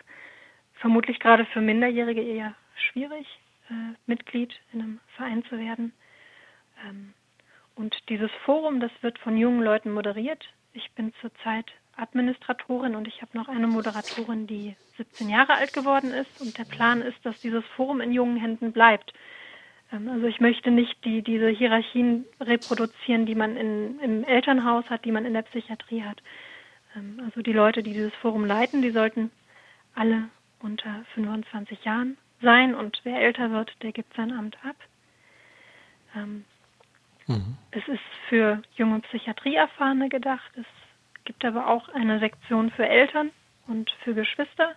[0.74, 3.26] vermutlich gerade für Minderjährige eher schwierig,
[3.68, 5.92] äh, Mitglied in einem Verein zu werden.
[6.86, 7.14] Ähm,
[7.74, 10.44] und dieses Forum, das wird von jungen Leuten moderiert.
[10.72, 11.66] Ich bin zurzeit
[12.00, 16.40] Administratorin und ich habe noch eine Moderatorin, die 17 Jahre alt geworden ist.
[16.40, 19.12] Und der Plan ist, dass dieses Forum in jungen Händen bleibt.
[19.92, 25.04] Ähm, also ich möchte nicht die, diese Hierarchien reproduzieren, die man in, im Elternhaus hat,
[25.04, 26.22] die man in der Psychiatrie hat.
[26.96, 29.30] Ähm, also die Leute, die dieses Forum leiten, die sollten
[29.94, 30.28] alle
[30.60, 34.76] unter 25 Jahren sein und wer älter wird, der gibt sein Amt ab.
[36.16, 36.44] Ähm,
[37.26, 37.56] mhm.
[37.70, 40.50] Es ist für junge Psychiatrieerfahrene gedacht.
[40.56, 40.66] Es
[41.24, 43.30] gibt aber auch eine Sektion für Eltern
[43.66, 44.74] und für Geschwister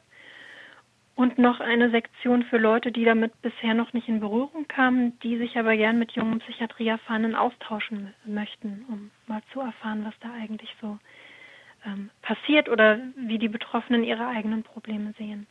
[1.15, 5.37] und noch eine Sektion für Leute, die damit bisher noch nicht in Berührung kamen, die
[5.37, 10.75] sich aber gern mit jungen Psychiatrieerfahrenen austauschen möchten, um mal zu erfahren, was da eigentlich
[10.81, 10.97] so
[11.85, 15.45] ähm, passiert oder wie die Betroffenen ihre eigenen Probleme sehen.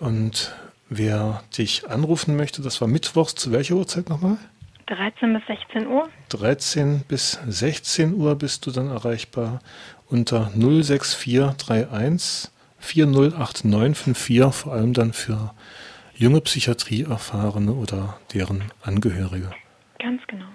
[0.00, 0.56] Und
[0.88, 4.38] wer dich anrufen möchte, das war Mittwochs, zu welcher Uhrzeit nochmal?
[4.86, 6.08] 13 bis 16 Uhr.
[6.30, 9.60] 13 bis 16 Uhr bist du dann erreichbar
[10.08, 15.54] unter 06431 408954, vor allem dann für
[16.14, 19.50] junge Psychiatrieerfahrene oder deren Angehörige.
[19.98, 20.53] Ganz genau.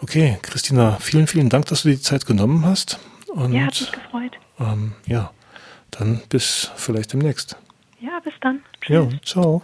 [0.00, 2.98] Okay, Christina, vielen, vielen Dank, dass du die Zeit genommen hast.
[3.28, 4.32] Und, ja, hat mich gefreut.
[4.60, 5.30] Ähm, ja,
[5.90, 7.56] dann bis vielleicht demnächst.
[8.00, 8.62] Ja, bis dann.
[8.80, 9.12] Tschüss.
[9.12, 9.62] Ja, ciao.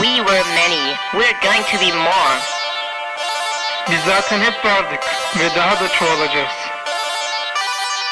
[0.00, 0.96] We were many.
[1.12, 2.36] We're going to be more.
[3.88, 5.00] Biz zaten hep vardık
[5.38, 6.52] ve daha da çoğalacağız.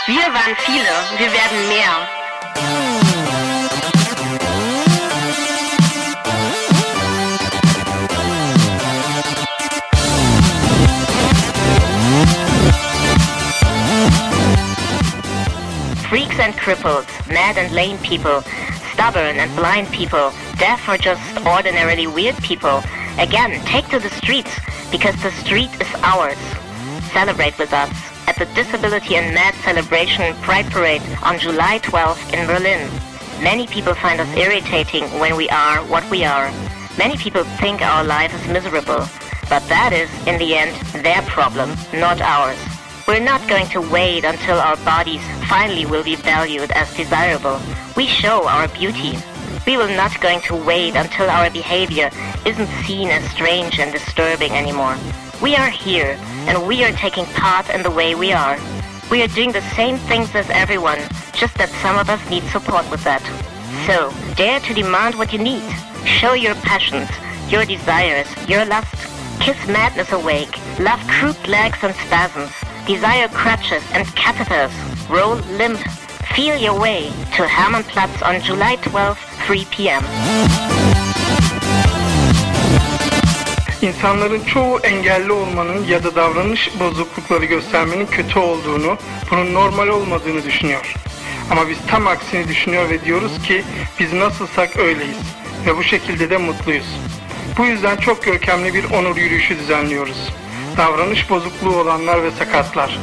[0.08, 2.08] Wir waren viele, wir werden mehr.
[16.41, 18.43] And cripples, mad and lame people,
[18.93, 22.80] stubborn and blind people, deaf or just ordinarily weird people.
[23.18, 24.55] Again, take to the streets,
[24.93, 26.39] because the street is ours.
[27.12, 27.91] Celebrate with us
[28.28, 32.89] at the Disability and Mad Celebration Pride Parade on July 12th in Berlin.
[33.43, 36.53] Many people find us irritating when we are what we are.
[36.97, 39.09] Many people think our life is miserable,
[39.51, 40.74] but that is, in the end,
[41.05, 42.59] their problem, not ours.
[43.09, 47.59] We're not going to wait until our bodies finally will be valued as desirable.
[47.96, 49.16] We show our beauty.
[49.66, 52.11] We will not going to wait until our behavior
[52.44, 54.94] isn't seen as strange and disturbing anymore.
[55.40, 58.59] We are here, and we are taking part in the way we are.
[59.11, 61.00] We are doing the same things as everyone,
[61.32, 63.24] just that some of us need support with that.
[63.86, 65.64] So, dare to demand what you need.
[66.04, 67.09] Show your passions,
[67.50, 68.94] your desires, your lust.
[69.40, 70.54] Kiss madness awake.
[70.78, 72.52] Love crude legs and spasms
[72.89, 74.72] desire crutches and catheters,
[75.11, 75.78] roll limp,
[76.34, 79.18] feel your way to Hermannplatz on July 12th
[79.51, 80.03] 3 p.m.
[83.82, 88.97] İnsanların çoğu engelli olmanın ya da davranış bozuklukları göstermenin kötü olduğunu,
[89.30, 90.95] bunun normal olmadığını düşünüyor.
[91.51, 93.64] Ama biz tam aksini düşünüyor ve diyoruz ki
[94.01, 95.18] biz nasılsak öyleyiz
[95.66, 96.86] ve bu şekilde de mutluyuz.
[97.59, 100.28] Bu yüzden çok görkemli bir onur yürüyüşü düzenliyoruz.
[100.79, 102.99] Davranış bozukluğu olanlar ve sakatlar,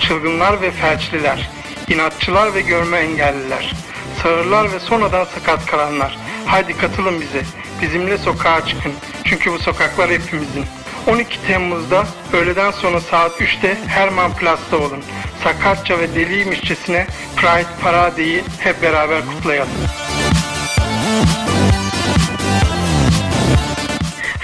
[0.00, 1.50] çılgınlar ve felçliler,
[1.88, 3.74] inatçılar ve görme engelliler,
[4.22, 6.18] sağırlar ve sonradan sakat kalanlar.
[6.46, 7.42] Haydi katılın bize.
[7.82, 8.92] Bizimle sokağa çıkın.
[9.24, 10.64] Çünkü bu sokaklar hepimizin.
[11.06, 15.04] 12 Temmuz'da öğleden sonra saat 3'te Herman Plas'ta olun.
[15.44, 17.06] Sakatça ve deliymişçesine
[17.36, 19.72] Pride Parade'yi hep beraber kutlayalım.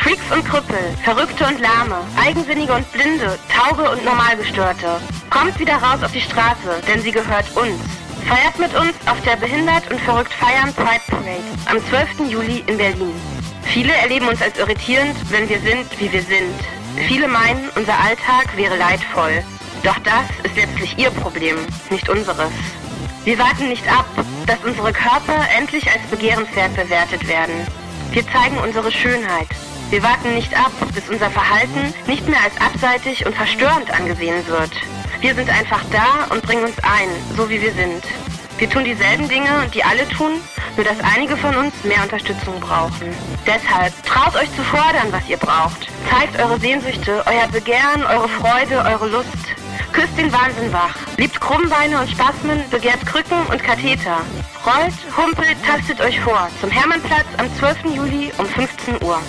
[0.07, 5.01] Freaks und Krüppel, Verrückte und Lahme, Eigensinnige und Blinde, Taube und Normalgestörte.
[5.31, 7.81] Kommt wieder raus auf die Straße, denn sie gehört uns.
[8.29, 12.31] Feiert mit uns auf der Behindert und Verrückt Feiern Pride Parade am 12.
[12.31, 13.17] Juli in Berlin.
[13.65, 16.55] Viele erleben uns als irritierend, wenn wir sind, wie wir sind.
[17.09, 19.43] Viele meinen, unser Alltag wäre leidvoll.
[19.83, 21.57] Doch das ist letztlich ihr Problem,
[21.91, 22.53] nicht unseres.
[23.25, 24.07] Wir warten nicht ab,
[24.47, 27.67] dass unsere Körper endlich als begehrenswert bewertet werden.
[28.13, 29.49] Wir zeigen unsere Schönheit.
[29.89, 34.73] Wir warten nicht ab, bis unser Verhalten nicht mehr als abseitig und verstörend angesehen wird.
[35.21, 38.03] Wir sind einfach da und bringen uns ein, so wie wir sind.
[38.59, 40.41] Wir tun dieselben Dinge, die alle tun,
[40.75, 43.15] nur dass einige von uns mehr Unterstützung brauchen.
[43.47, 45.87] Deshalb traut euch zu fordern, was ihr braucht.
[46.11, 49.66] Zeigt eure Sehnsüchte, euer Begehren, eure Freude, eure Lust.
[49.93, 50.95] Küsst den Wahnsinn wach.
[51.17, 54.19] Liebt Krummbeine und Spasmen, begehrt Krücken und Katheter.
[54.65, 56.49] Rollt, humpelt, tastet euch vor.
[56.61, 57.95] Zum Hermannplatz am 12.
[57.95, 59.21] Juli um 15 Uhr.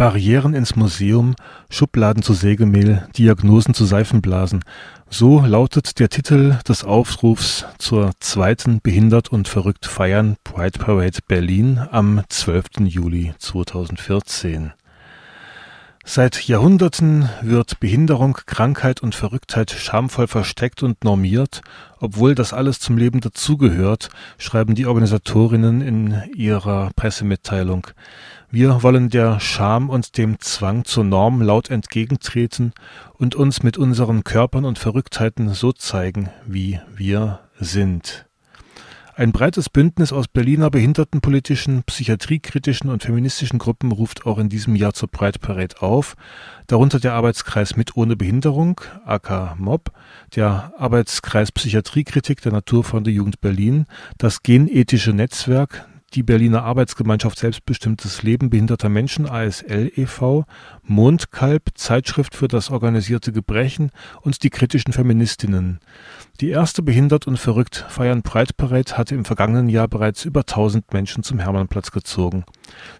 [0.00, 1.34] Barrieren ins Museum,
[1.68, 4.64] Schubladen zu Sägemehl, Diagnosen zu Seifenblasen.
[5.10, 11.86] So lautet der Titel des Aufrufs zur zweiten Behindert und verrückt feiern Pride Parade Berlin
[11.90, 12.86] am 12.
[12.86, 14.72] Juli 2014.
[16.02, 21.60] Seit Jahrhunderten wird Behinderung, Krankheit und Verrücktheit schamvoll versteckt und normiert,
[21.98, 27.86] obwohl das alles zum Leben dazugehört, schreiben die Organisatorinnen in ihrer Pressemitteilung.
[28.52, 32.72] Wir wollen der Scham und dem Zwang zur Norm laut entgegentreten
[33.14, 38.26] und uns mit unseren Körpern und Verrücktheiten so zeigen, wie wir sind.
[39.14, 44.94] Ein breites Bündnis aus Berliner behindertenpolitischen, psychiatriekritischen und feministischen Gruppen ruft auch in diesem Jahr
[44.94, 46.16] zur Pride Parade auf,
[46.66, 49.92] darunter der Arbeitskreis Mit ohne Behinderung, AK MOB,
[50.34, 53.86] der Arbeitskreis Psychiatriekritik der Naturfreunde Jugend Berlin,
[54.18, 60.44] das Genethische Netzwerk, die Berliner Arbeitsgemeinschaft Selbstbestimmtes Leben behinderter Menschen ASL e.V.,
[60.82, 63.90] Mondkalb, Zeitschrift für das organisierte Gebrechen
[64.22, 65.80] und die kritischen Feministinnen.
[66.40, 70.92] Die erste Behindert und Verrückt feiern Pride Parade hatte im vergangenen Jahr bereits über 1000
[70.92, 72.44] Menschen zum Hermannplatz gezogen.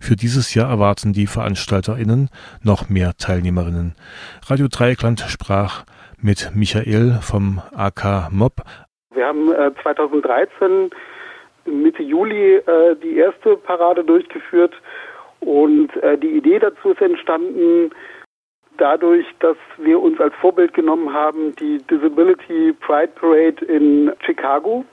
[0.00, 2.28] Für dieses Jahr erwarten die VeranstalterInnen
[2.62, 3.94] noch mehr Teilnehmerinnen.
[4.46, 5.84] Radio Dreieckland sprach
[6.20, 8.62] mit Michael vom AK Mob.
[9.14, 10.90] Wir haben äh, 2013
[11.64, 14.74] Mitte Juli äh, die erste Parade durchgeführt
[15.40, 17.90] und äh, die Idee dazu ist entstanden
[18.78, 24.84] dadurch, dass wir uns als Vorbild genommen haben die Disability Pride Parade in Chicago,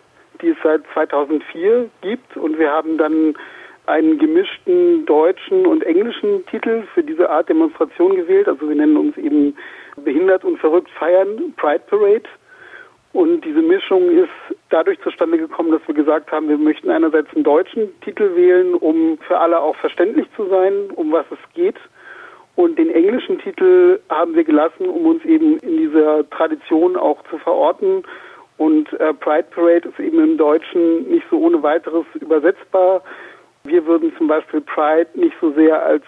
[0.41, 3.36] die es seit 2004 gibt und wir haben dann
[3.88, 8.47] einen gemischten deutschen und englischen Titel für diese Art Demonstration gewählt.
[8.47, 9.55] Also wir nennen uns eben
[9.95, 12.28] Behindert und Verrückt feiern Pride Parade.
[13.13, 14.29] Und diese Mischung ist
[14.69, 19.17] dadurch zustande gekommen, dass wir gesagt haben, wir möchten einerseits einen deutschen Titel wählen, um
[19.19, 21.77] für alle auch verständlich zu sein, um was es geht.
[22.55, 27.37] Und den englischen Titel haben wir gelassen, um uns eben in dieser Tradition auch zu
[27.37, 28.03] verorten.
[28.57, 33.03] Und äh, Pride Parade ist eben im Deutschen nicht so ohne weiteres übersetzbar.
[33.63, 36.03] Wir würden zum Beispiel Pride nicht so sehr als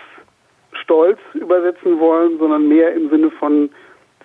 [0.73, 3.69] Stolz übersetzen wollen, sondern mehr im Sinne von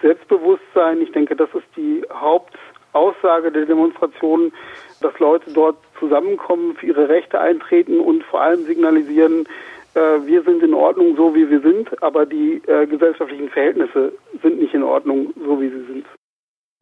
[0.04, 1.00] Selbstbewusstsein.
[1.00, 2.52] Ich denke, das ist die Haupt
[2.92, 4.52] Aussage der Demonstration,
[5.00, 9.46] dass Leute dort zusammenkommen, für ihre Rechte eintreten und vor allem signalisieren,
[9.94, 14.60] äh, wir sind in Ordnung so, wie wir sind, aber die äh, gesellschaftlichen Verhältnisse sind
[14.60, 16.06] nicht in Ordnung so, wie sie sind.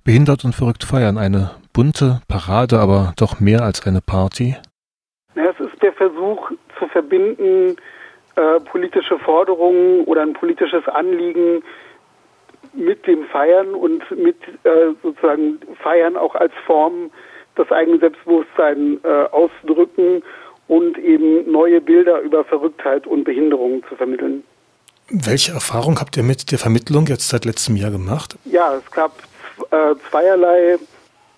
[0.04, 4.56] Behindert und verrückt feiern eine bunte Parade, aber doch mehr als eine Party.
[5.34, 7.76] Ja, es ist der Versuch zu verbinden,
[8.34, 11.62] äh, politische Forderungen oder ein politisches Anliegen
[12.74, 17.10] mit dem Feiern und mit äh, sozusagen Feiern auch als Form
[17.54, 20.22] das eigene Selbstbewusstsein äh, auszudrücken
[20.68, 24.42] und eben neue Bilder über Verrücktheit und Behinderung zu vermitteln.
[25.10, 28.36] Welche Erfahrung habt ihr mit der Vermittlung jetzt seit letztem Jahr gemacht?
[28.44, 29.12] Ja, es gab
[29.70, 30.78] äh, zweierlei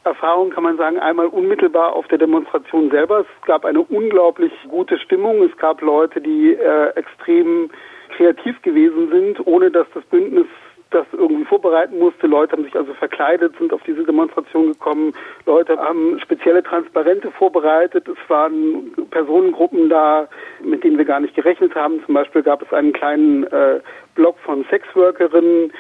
[0.05, 0.99] Erfahrungen, kann man sagen.
[0.99, 3.21] Einmal unmittelbar auf der Demonstration selber.
[3.21, 5.43] Es gab eine unglaublich gute Stimmung.
[5.43, 7.71] Es gab Leute, die äh, extrem
[8.17, 10.47] kreativ gewesen sind, ohne dass das Bündnis
[10.95, 12.27] das irgendwie vorbereiten musste.
[12.27, 15.13] Leute haben sich also verkleidet, sind auf diese Demonstration gekommen.
[15.47, 18.07] Leute haben spezielle Transparente vorbereitet.
[18.09, 20.29] Es waren Personengruppen da,
[20.63, 22.03] mit denen wir gar nicht gerechnet haben.
[22.05, 23.81] Zum Beispiel gab es einen kleinen äh,
[24.15, 25.73] Blog von Sexworkerinnen,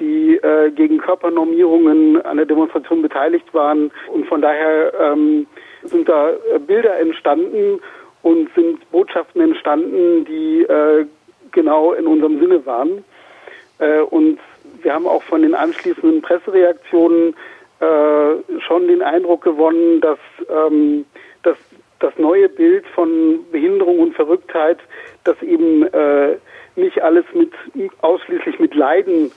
[0.00, 3.90] die äh, gegen Körpernormierungen an der Demonstration beteiligt waren.
[4.12, 5.46] Und von daher ähm,
[5.84, 7.80] sind da äh, Bilder entstanden
[8.22, 11.06] und sind Botschaften entstanden, die äh,
[11.52, 13.04] genau in unserem Sinne waren.
[13.78, 14.38] Äh, und
[14.82, 17.34] wir haben auch von den anschließenden Pressereaktionen
[17.80, 20.18] äh, schon den Eindruck gewonnen, dass,
[20.48, 21.04] ähm,
[21.42, 21.56] dass
[21.98, 24.78] das neue Bild von Behinderung und Verrücktheit,
[25.24, 26.36] das eben äh,
[26.76, 27.52] nicht alles mit
[28.00, 29.32] ausschließlich mit Leiden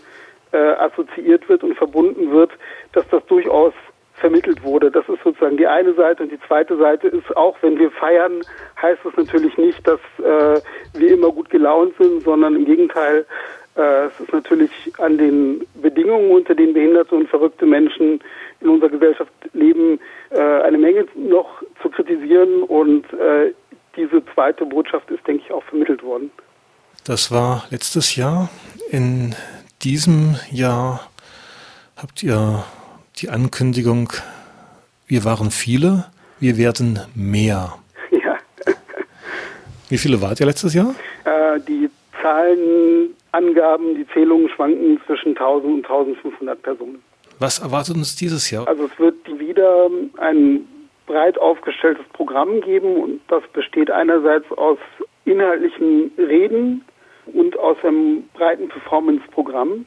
[0.51, 2.51] äh, assoziiert wird und verbunden wird,
[2.93, 3.73] dass das durchaus
[4.19, 4.91] vermittelt wurde.
[4.91, 8.41] Das ist sozusagen die eine Seite und die zweite Seite ist auch, wenn wir feiern,
[8.81, 10.61] heißt es natürlich nicht, dass äh,
[10.93, 13.25] wir immer gut gelaunt sind, sondern im Gegenteil,
[13.75, 18.21] äh, es ist natürlich an den Bedingungen, unter denen behinderte und verrückte Menschen
[18.61, 19.99] in unserer Gesellschaft leben,
[20.31, 23.53] äh, eine Menge noch zu kritisieren und äh,
[23.95, 26.31] diese zweite Botschaft ist, denke ich, auch vermittelt worden.
[27.05, 28.49] Das war letztes Jahr.
[28.91, 29.35] In
[29.81, 31.09] diesem Jahr
[31.95, 32.63] habt ihr
[33.21, 34.13] die Ankündigung,
[35.07, 36.05] wir waren viele,
[36.39, 37.75] wir werden mehr.
[38.11, 38.37] Ja.
[39.89, 40.93] Wie viele wart ihr letztes Jahr?
[41.25, 41.89] Äh, die
[42.21, 47.01] Zahlenangaben, die Zählungen schwanken zwischen 1000 und 1500 Personen.
[47.39, 48.67] Was erwartet uns dieses Jahr?
[48.67, 50.65] Also es wird wieder ein
[51.05, 54.77] breit aufgestelltes Programm geben und das besteht einerseits aus
[55.25, 56.85] inhaltlichen Reden
[57.33, 59.85] und aus einem breiten Performance-Programm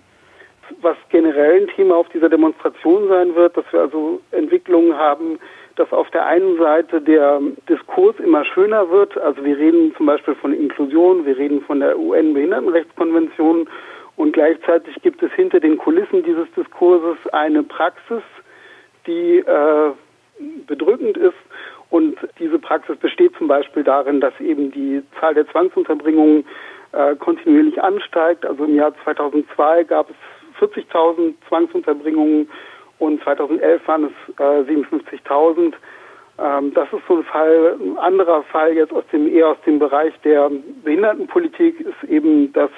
[0.80, 5.38] was generell ein Thema auf dieser Demonstration sein wird, dass wir also Entwicklungen haben,
[5.76, 9.16] dass auf der einen Seite der Diskurs immer schöner wird.
[9.18, 13.68] Also wir reden zum Beispiel von Inklusion, wir reden von der UN-Behindertenrechtskonvention
[14.16, 18.22] und gleichzeitig gibt es hinter den Kulissen dieses Diskurses eine Praxis,
[19.06, 19.90] die äh,
[20.66, 21.34] bedrückend ist.
[21.90, 26.44] Und diese Praxis besteht zum Beispiel darin, dass eben die Zahl der Zwangsunterbringungen
[26.92, 28.44] äh, kontinuierlich ansteigt.
[28.46, 30.16] Also im Jahr 2002 gab es
[30.62, 32.48] 40.000 Zwangsunterbringungen
[32.98, 35.72] und 2011 waren es äh, 57.000.
[36.38, 37.76] Ähm, das ist so ein Fall.
[37.80, 40.50] Ein anderer Fall jetzt aus dem eher aus dem Bereich der
[40.84, 42.70] Behindertenpolitik ist eben, dass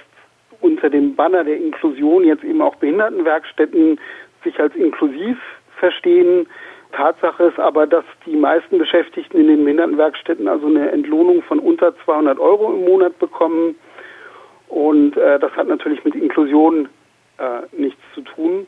[0.60, 4.00] unter dem Banner der Inklusion jetzt eben auch Behindertenwerkstätten
[4.42, 5.38] sich als inklusiv
[5.78, 6.46] verstehen.
[6.92, 11.94] Tatsache ist aber, dass die meisten Beschäftigten in den Behindertenwerkstätten also eine Entlohnung von unter
[12.04, 13.74] 200 Euro im Monat bekommen.
[14.68, 16.88] Und äh, das hat natürlich mit Inklusion
[17.38, 18.66] äh, nichts zu tun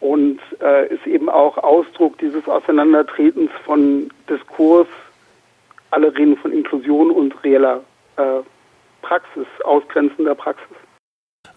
[0.00, 4.88] und äh, ist eben auch Ausdruck dieses Auseinandertretens von Diskurs.
[5.90, 7.82] Alle reden von Inklusion und reeller
[8.16, 8.40] äh,
[9.02, 10.76] Praxis, ausgrenzender Praxis.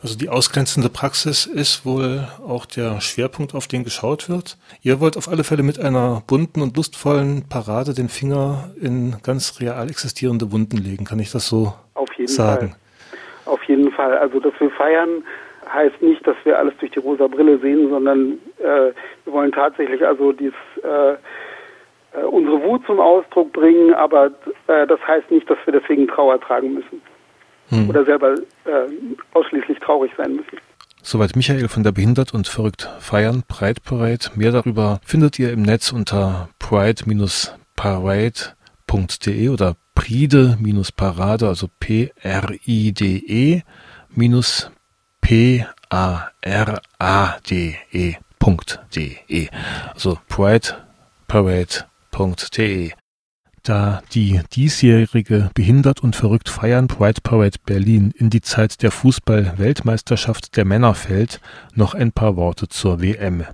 [0.02, 4.58] Also die ausgrenzende Praxis ist wohl auch der Schwerpunkt, auf den geschaut wird.
[4.82, 9.60] Ihr wollt auf alle Fälle mit einer bunten und lustvollen Parade den Finger in ganz
[9.60, 11.06] real existierende Wunden legen.
[11.06, 12.76] Kann ich das so auf jeden sagen?
[13.44, 13.54] Fall.
[13.54, 14.18] Auf jeden Fall.
[14.18, 15.24] Also, dass wir feiern,
[15.76, 18.92] heißt nicht, dass wir alles durch die rosa Brille sehen, sondern äh,
[19.26, 20.54] wir wollen tatsächlich also dies,
[20.84, 24.32] äh, äh, unsere Wut zum Ausdruck bringen, aber
[24.68, 27.02] äh, das heißt nicht, dass wir deswegen Trauer tragen müssen
[27.70, 27.90] hm.
[27.90, 28.38] oder selber äh,
[29.34, 30.60] ausschließlich traurig sein müssen.
[31.02, 34.32] Soweit Michael von der Behindert und Verrückt Feiern Pride Parade.
[34.36, 43.62] Mehr darüber findet ihr im Netz unter pride-parade.de oder pride-parade, also P-R-I-D-E
[44.16, 44.72] minus
[45.26, 46.20] P-A-R-A-D-E.de.
[49.92, 52.92] Also prideparade.de.
[53.64, 60.56] Da die diesjährige Behindert und Verrückt Feiern Pride Parade Berlin in die Zeit der Fußball-Weltmeisterschaft
[60.58, 61.42] der Männer fällt,
[61.74, 63.46] noch ein paar Worte zur WM.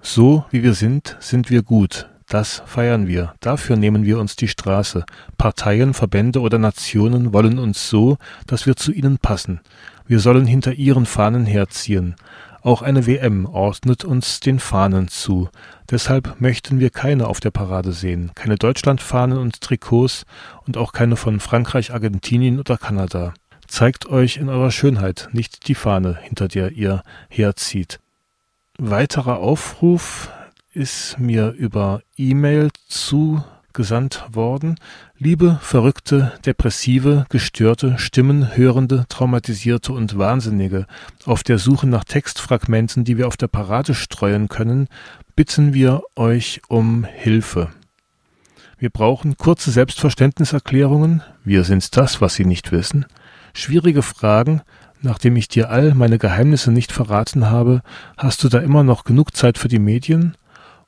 [0.00, 2.08] So wie wir sind, sind wir gut.
[2.28, 3.34] Das feiern wir.
[3.40, 5.04] Dafür nehmen wir uns die Straße.
[5.38, 8.16] Parteien, Verbände oder Nationen wollen uns so,
[8.46, 9.60] dass wir zu ihnen passen.
[10.06, 12.14] Wir sollen hinter ihren Fahnen herziehen.
[12.62, 15.48] Auch eine WM ordnet uns den Fahnen zu.
[15.90, 20.24] Deshalb möchten wir keine auf der Parade sehen, keine Deutschlandfahnen und Trikots
[20.66, 23.34] und auch keine von Frankreich, Argentinien oder Kanada.
[23.66, 28.00] Zeigt euch in eurer Schönheit, nicht die Fahne, hinter der ihr herzieht.
[28.78, 30.30] Weiterer Aufruf
[30.72, 32.70] ist mir über E-Mail
[33.74, 34.76] zugesandt worden.
[35.18, 40.86] Liebe verrückte, depressive, gestörte, Stimmenhörende, traumatisierte und Wahnsinnige,
[41.24, 44.86] auf der Suche nach Textfragmenten, die wir auf der Parade streuen können,
[45.34, 47.70] bitten wir euch um Hilfe.
[48.78, 53.06] Wir brauchen kurze Selbstverständniserklärungen, wir sind das, was Sie nicht wissen,
[53.54, 54.62] schwierige Fragen,
[55.02, 57.82] nachdem ich dir all meine Geheimnisse nicht verraten habe,
[58.16, 60.36] hast du da immer noch genug Zeit für die Medien?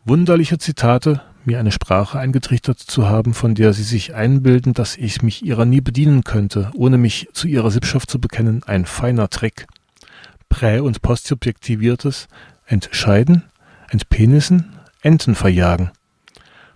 [0.05, 5.23] Wunderliche Zitate, mir eine Sprache eingetrichtert zu haben, von der sie sich einbilden, dass ich
[5.23, 9.67] mich ihrer nie bedienen könnte, ohne mich zu ihrer Sippschaft zu bekennen, ein feiner Trick.
[10.49, 12.29] Prä- und postsubjektiviertes
[12.67, 13.45] Entscheiden,
[13.91, 14.73] Entpenissen,
[15.03, 15.91] Enten verjagen.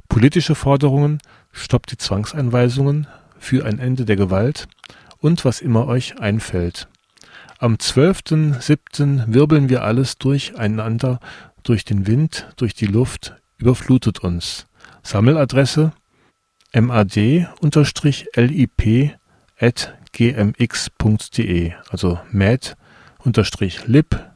[0.08, 1.18] Politische Forderungen,
[1.52, 3.06] stoppt die Zwangseinweisungen
[3.38, 4.68] für ein Ende der Gewalt
[5.18, 6.88] und was immer euch einfällt.
[7.58, 9.34] Am 12.07.
[9.34, 11.20] wirbeln wir alles durcheinander,
[11.62, 14.66] durch den Wind, durch die Luft, überflutet uns.
[15.02, 15.92] Sammeladresse
[16.72, 16.88] mad-lip
[21.90, 24.26] also mad-lib.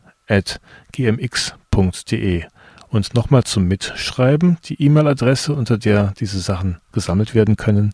[2.89, 7.93] Und nochmal zum Mitschreiben, die E-Mail-Adresse, unter der diese Sachen gesammelt werden können,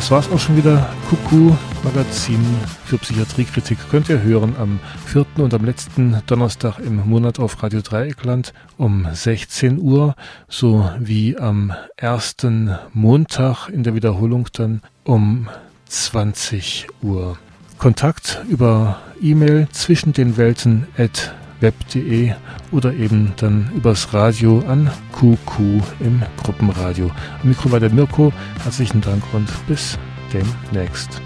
[0.05, 0.87] Das war's auch schon wieder.
[1.09, 1.51] Kuku
[1.83, 2.39] Magazin
[2.85, 7.81] für Psychiatriekritik könnt ihr hören am vierten und am letzten Donnerstag im Monat auf Radio
[7.81, 10.13] Dreieckland um 16 Uhr
[10.47, 15.49] sowie am ersten Montag in der Wiederholung dann um
[15.87, 17.39] 20 Uhr.
[17.79, 21.33] Kontakt über E-Mail zwischen den Welten at
[21.65, 22.31] web.de
[22.71, 27.09] oder eben dann übers Radio an QQ im Gruppenradio.
[27.41, 28.31] Am Mikro war der Mirko.
[28.63, 29.97] Herzlichen Dank und bis
[30.31, 31.21] demnächst.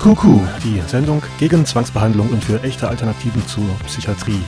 [0.00, 4.42] QQ, die Sendung gegen Zwangsbehandlung und für echte Alternativen zur Psychiatrie.